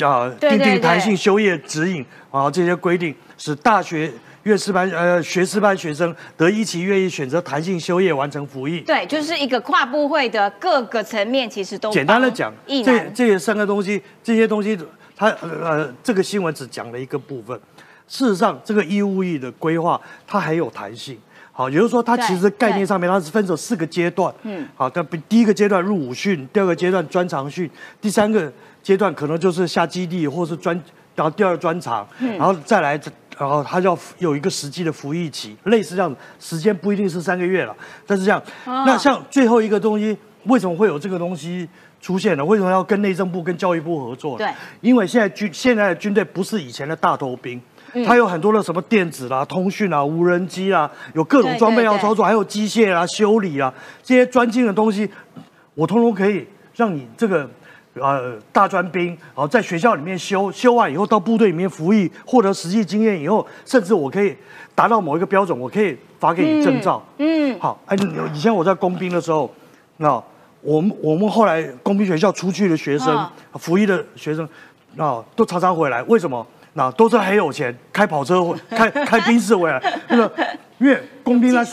[0.00, 4.12] 啊订定弹性休业指引啊这些规定，使大学
[4.42, 8.80] 乐师班呃学士班学生得一期愿意选择弹性休业完成服役。
[8.80, 12.52] 对，就是一个跨部会的各个层面，其实都简单的讲，
[12.84, 14.78] 这这些三个东西，这些东西，
[15.16, 17.58] 它呃这个新闻只讲了一个部分，
[18.06, 21.18] 事实上这个义务役的规划它还有弹性。
[21.56, 24.30] 好，也就是说，它其实概念上面它是分成四个阶段。
[24.42, 28.52] 嗯，好，它第一个阶段入伍训，第二个阶段专长训，第三个
[28.82, 30.78] 阶段可能就是下基地或是专，
[31.14, 33.00] 然后第二专长，然后再来，
[33.38, 37.74] 然后它要有一个实际的服役期，类似这样，时间不一定是三个月了，
[38.06, 41.66] 但是这样，那像最后一个东西，为什么会有这个东西
[42.02, 42.44] 出现呢？
[42.44, 44.36] 为什么要跟内政部跟教育部合作？
[44.36, 44.46] 对，
[44.82, 47.58] 因为现在军现在的军队不是以前的大头兵。
[48.04, 53.72] 它有很多的什么电子啦、通讯啊、无人机啊，有各种装备要操作，还有机械啊、修理啊
[54.02, 55.08] 这些专精的东西，
[55.74, 57.48] 我通通可以让你这个
[57.94, 64.36] 呃大专兵，然后在学校里面修 修完以后，到部队里面服役，获得实际经验以后，甚至我可以
[64.74, 67.02] 达到某一个标准，我可以发给你证照。
[67.18, 67.96] 嗯，好，哎，
[68.34, 69.50] 以前我在工兵的时候，
[69.96, 70.22] 那
[70.60, 74.46] 我们我们后来工兵学校出去的学生，服役的学生，
[74.98, 76.46] 啊，都常常回来，为什么？
[76.76, 79.82] 那都是很有钱，开跑车、 开开宾士回来。
[80.08, 80.30] 那个
[80.78, 81.66] 因为工兵他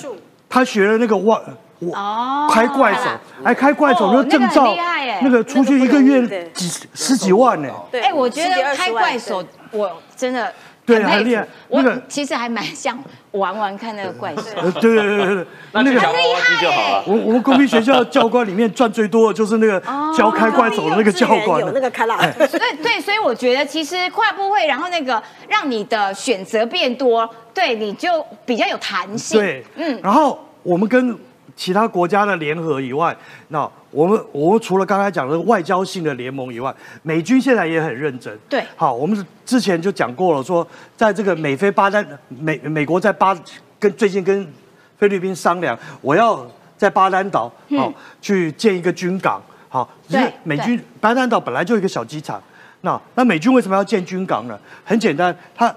[0.49, 1.37] 他学了那个外
[1.79, 3.09] 哦开怪手，
[3.43, 4.73] 哎开怪手那个证照，
[5.21, 7.69] 那个出去一个月几十几万呢。
[7.91, 10.51] 哎，我觉得开怪手我真的。
[10.85, 11.47] 对，很厉害。
[11.69, 13.01] 我其实还蛮像
[13.33, 14.43] 玩玩看那个怪兽。
[14.79, 16.33] 对对对对对，那个很厉
[16.65, 17.03] 害。
[17.05, 19.79] 我我们公立学校教官里面赚最多的就是那个
[20.17, 21.59] 教开怪手的那个教官。
[21.59, 22.17] 有那个开了。
[22.33, 22.47] 对
[22.81, 29.39] 对，所以我觉得其实跨部会，然后那个让你的选择变多，对，你就比较有弹性。
[29.39, 29.99] 对，嗯。
[30.01, 31.15] 然后我们跟
[31.55, 33.15] 其他国家的联合以外，
[33.49, 33.69] 那。
[33.93, 36.73] 我们我们除了刚才讲的外交性的联盟以外，
[37.03, 38.37] 美军现在也很认真。
[38.49, 40.67] 对，好，我们之前就讲过了，说
[40.97, 43.37] 在这个美菲巴丹美美国在巴
[43.79, 44.51] 跟最近跟
[44.97, 49.41] 菲律宾商量，我要在巴丹岛好去建一个军港。
[49.69, 52.41] 好，对，美军巴丹岛本来就一个小机场，
[52.81, 54.59] 那那美军为什么要建军港呢？
[54.83, 55.73] 很简单，它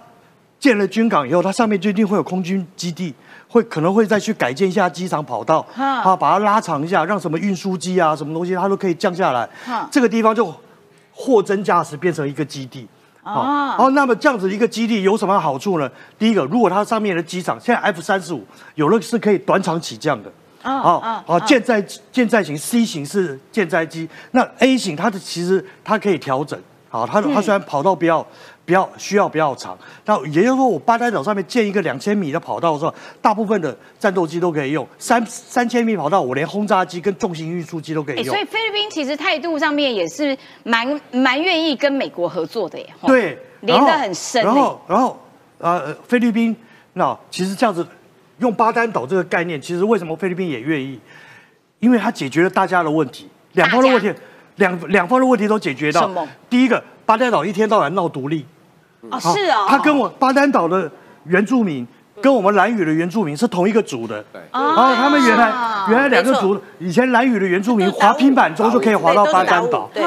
[0.59, 3.15] 建了军港以后，它上面就一定会有空军基地。
[3.49, 9.49] 会可能会再去改建一下机场跑道，啊，把它拉长一下，让什么运输机啊，什么东西它都可以降下来。
[9.91, 10.53] 这个地方就
[11.13, 12.87] 货真价实变成一个基地。
[13.23, 15.91] 啊，哦，那么这样子一个基地有什么好处呢？
[16.19, 18.45] 第一个，如果它上面的机场现在 F 三十五
[18.75, 20.31] 有的是可以短场起降的。
[20.63, 26.61] 啊啊，舰载舰载型 C 型是舰载机，那 A 型它的其实它可以调整。
[26.89, 28.27] 好，它它虽然跑道比较。
[28.67, 32.93] 比较需要比较长，那也就是说，我八丹岛上面建一个两千米的跑道的时候，
[33.23, 34.85] 大部分的战斗机都可以用。
[34.99, 38.25] 三三千米跑道，我连轰炸机跟重型运输机都可以用。
[38.25, 42.87] 所以菲律宾其实态度上面也是蛮蛮愿意跟美国合作的耶。
[43.07, 44.43] 对，连得很深。
[44.43, 45.17] 然后，然后，
[45.59, 46.55] 呃，菲律宾
[46.95, 47.87] 那其实这样子
[48.39, 50.99] 用巴丹岛这个概念，其实为什么菲律宾也愿意？
[51.79, 54.13] 因为它解决了大家的问题，两方的问题，
[54.57, 56.11] 两两方的问题都解决到。
[56.51, 58.45] 第一个，巴丹岛一天到晚闹独立。
[59.11, 60.91] 哦，是哦，他跟我巴丹岛的
[61.25, 61.87] 原住民，
[62.21, 64.23] 跟我们蓝屿的原住民是同一个族的。
[64.33, 65.53] 对，然后他们原来
[65.89, 69.91] 原来两个族，以前蓝屿的原住民滑平板舟就可以滑到巴丹岛。
[69.93, 70.03] 对。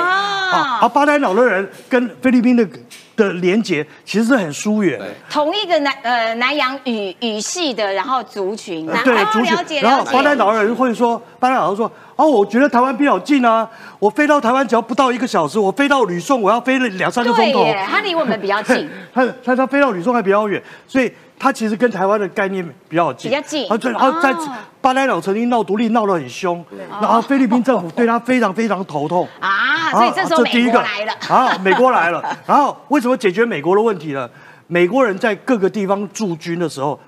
[0.51, 2.67] 啊，而巴丹岛的人跟菲律宾的
[3.15, 4.99] 的连接其实是很疏远。
[5.29, 13.67] 同一个南呃南洋语语系的，然后族群，对族群，然后巴丹岛的人会说，巴丹岛人说，哦，我觉得台湾比较近啊，
[13.97, 17.65] 我飞到台湾只要不到一个小时，我飞到吕宋我要飞了两三个钟头。
[17.89, 21.11] 他离我们比较近， 他他他飞到吕宋还比较远，所以。
[21.41, 23.65] 它其实跟台湾的概念比较近，比较近。
[23.71, 24.35] 啊，对，然后在
[24.81, 26.61] 巴莱岛曾经闹独立闹得很凶，
[27.01, 32.21] 然后菲律宾政府对他非常非常头痛 啊，所以这时候美国来了啊，美国来了。
[32.45, 34.29] 然后为什么解决美国的问题呢？
[34.67, 36.99] 美国人在各个地方驻军的时候，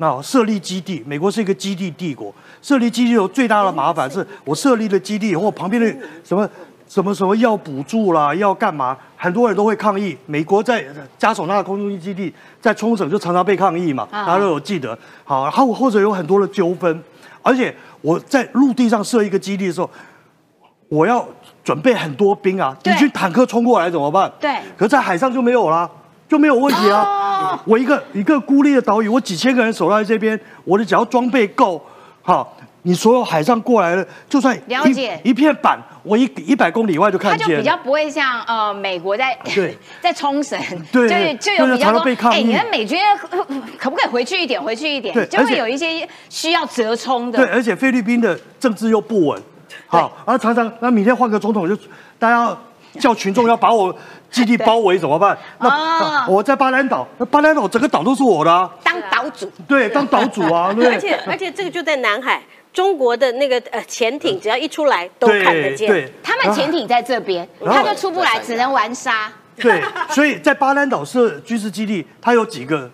[0.00, 5.94] 那设立基地，美国是一个基地帝国，设立基地有最大的麻烦是我设立了基地以后，旁边的
[6.24, 6.48] 什么。
[6.88, 8.96] 什么什么要补助啦，要干嘛？
[9.16, 10.18] 很多人都会抗议。
[10.26, 10.84] 美国在
[11.16, 14.98] 加索纳空军基地在冲绳就常常被抗议嘛，大家都有记得。
[15.22, 17.00] 好，然后或者有很多的纠纷。
[17.42, 19.88] 而且我在陆地上设一个基地的时候，
[20.88, 21.24] 我要
[21.62, 24.28] 准备很多兵啊，敌军坦克冲过来怎么办？
[24.40, 24.56] 对。
[24.76, 25.88] 可在海上就没有啦，
[26.28, 27.29] 就没有问题啊。
[27.64, 31.80] 我一个一个孤立的岛屿，我几千个人守在这边，我的只要装备够，
[32.22, 32.56] 好。
[32.82, 37.46] 你所有海上过来的，就算了解一片板，我一一百公里外就看见。
[37.46, 40.58] 他就比较不会像呃美国在 对 在冲绳，
[40.90, 42.98] 对就就有比较多哎，你的美军
[43.78, 44.58] 可不可以回去一点？
[44.62, 47.36] 回去一点，就会有一些需要折冲的。
[47.36, 49.42] 对，而且菲律宾的政治又不稳，
[49.86, 51.76] 好，然后常常那明天换个总统，就
[52.18, 52.56] 大家
[52.98, 53.94] 叫群众要把我
[54.30, 55.36] 基地包围怎么办？
[55.58, 59.50] 那我在巴兰岛，那巴兰岛整个岛都是我的，当岛主。
[59.66, 62.42] 对，当岛主啊， 而且而且这个就在南海。
[62.72, 65.88] 中国的那个呃潜艇，只要一出来都看得见。
[65.88, 69.28] 对，他们潜艇在这边，他就出不来，只能玩沙。
[69.56, 72.88] 对，所以在巴兰岛设军事基地，它有几个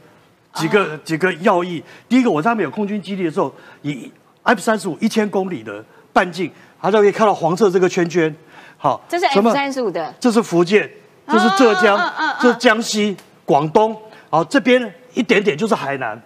[0.54, 1.84] 几个几个要义。
[2.08, 4.10] 第一个，我上面有空军基地的时候，以
[4.44, 8.34] F 三十五一千公里的半径，它就可以看到黄色这个圈圈。
[8.78, 10.90] 好，这是 F 三十五的，这是福建，
[11.28, 13.96] 这是浙江，这是江西、广东。
[14.30, 16.20] 好，这边一点点就是海南。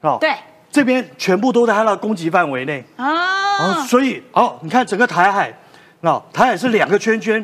[0.00, 0.34] 哦，对。
[0.68, 5.50] 这边全部都在它的攻击范围内啊，所以哦，你看整个台海，
[6.00, 7.42] 那台海是两个圈圈，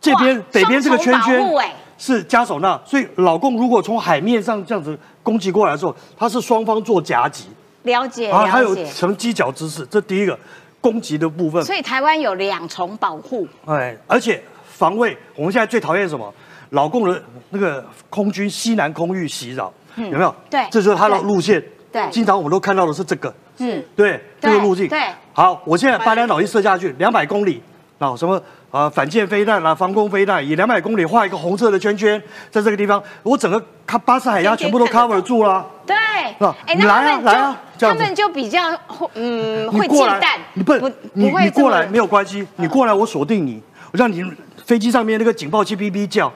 [0.00, 1.48] 这边北边这个圈圈
[1.96, 7.44] 是加手纳，所以老共如果从海面上这样子攻击过来的时候，它是双方做夹击，
[7.84, 10.36] 了解，了解，还有成犄角之势，这第一个
[10.80, 11.62] 攻击的部分。
[11.62, 14.42] 所以台湾有两重保护，哎，而且
[14.76, 16.32] 防卫，我们现在最讨厌什么？
[16.70, 20.34] 老共的那个空军西南空域袭扰，有没有？
[20.50, 21.62] 对，这就是他的路线。
[21.92, 22.02] 对。
[22.10, 24.88] 经常我们都看到的是这个，嗯，对，这个路径。
[24.88, 25.00] 对，
[25.32, 27.62] 好，我现在把两脑一射下去，两百公里，
[27.98, 32.20] 啊，什么啊，反舰飞弹啦，防空飞弹，以两百公里画一个红色的圈圈，
[32.50, 35.64] 在这个地方，我整个卡巴士海峡全部都 cover 住了。
[35.86, 38.76] 对，哎，来啊，来啊，他们就比较
[39.14, 40.74] 嗯会进弹，你不，
[41.14, 43.62] 你你过来没有关系，你过来我锁定你，
[43.92, 44.22] 我让你
[44.66, 46.30] 飞机上面那个警报器哔哔叫，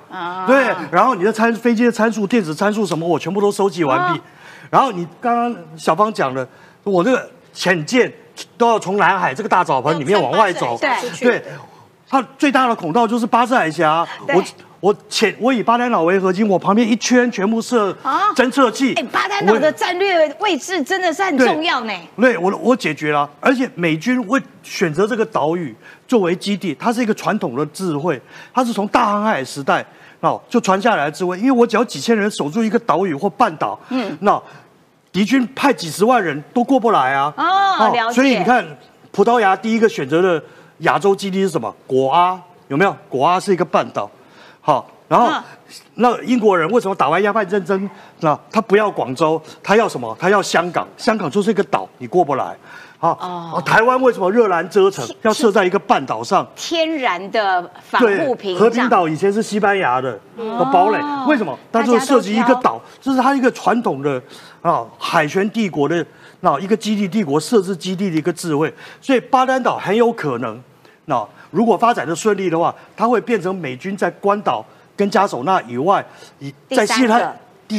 [0.46, 4.20] 对，然后你的参飞机的参数、电子参数什么，我全部都收集完毕。
[4.70, 6.46] 然后你刚刚小芳讲的，
[6.84, 8.10] 我这个潜舰
[8.56, 10.78] 都要从南海这个大澡盆里面往外走，
[11.18, 11.42] 对，
[12.08, 14.06] 它最大的孔道就是巴士海峡。
[14.28, 14.40] 我
[14.80, 17.92] 我前我以巴丹岛为核心，我旁边一圈全部设
[18.34, 18.94] 侦测器。
[18.94, 21.92] 哎，巴丹岛的战略位置真的是很重要呢。
[22.16, 25.74] 对，我我解决了，而且美军会选择这个岛屿
[26.08, 28.20] 作为基地，它是一个传统的智慧，
[28.54, 29.84] 它是从大航海时代。
[30.20, 34.38] 哦，就传下来的智慧，因为我只要几千人守住一个岛屿或半岛，嗯，那
[35.10, 37.32] 敌军派几十万人都过不来啊。
[37.38, 38.14] 哦，了解。
[38.14, 38.62] 所以你看，
[39.10, 40.42] 葡萄牙第一个选择的
[40.80, 41.74] 亚洲基地是什么？
[41.86, 42.94] 果阿有没有？
[43.08, 44.10] 果阿是一个半岛。
[44.60, 45.32] 好，然后
[45.94, 47.88] 那英国人为什么打完鸦片战争，
[48.20, 50.16] 那他不要广州，他要什么？
[50.20, 50.86] 他要香港。
[50.96, 52.56] 香港就是一个岛，你过不来。
[52.98, 56.46] 好，哦，台湾为什么热兰遮城要设在一个半岛上？
[56.54, 60.20] 天然的防护屏障和平岛以前是西班牙的
[60.70, 61.58] 堡垒，为什么？
[61.72, 64.22] 它就设计一个岛，这是它一个传统的
[64.60, 66.04] 啊海权帝国的
[66.40, 68.70] 那一个基地帝国设置基地的一个智慧。
[69.00, 70.62] 所以巴丹岛很有可能，
[71.06, 74.64] 那如果发展的顺利的话，它会变成美军在关岛
[74.96, 76.04] 跟加索纳以外，
[76.38, 77.34] 以在西太。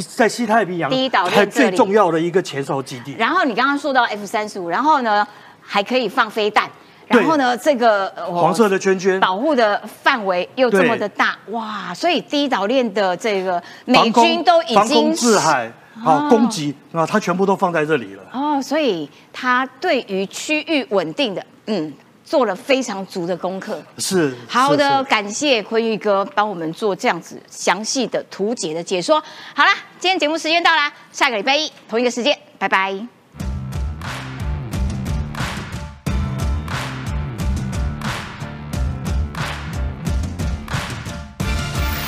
[0.07, 3.13] 在西太平洋，第一岛链最重要的一个前哨基地。
[3.19, 5.27] 然后你刚刚说到 F 三十五，然后呢
[5.61, 6.69] 还可以放飞弹，
[7.07, 11.93] 然后呢这个黄色的圈圈保护的范围又这么的大，哇！
[11.93, 15.69] 所以第一岛链的这个美军都已经制海
[16.05, 18.23] 啊攻击啊，它全部都放在这里了。
[18.31, 21.93] 哦，所以它对于区域稳定的，嗯。
[22.31, 29.21] 做了非常足的功课，是好的，感谢坤玉哥帮我们做这样子详细的图解的解说。
[29.53, 33.20] 好啦，今天节目时间到啦，下个礼拜一同一个时间，拜拜。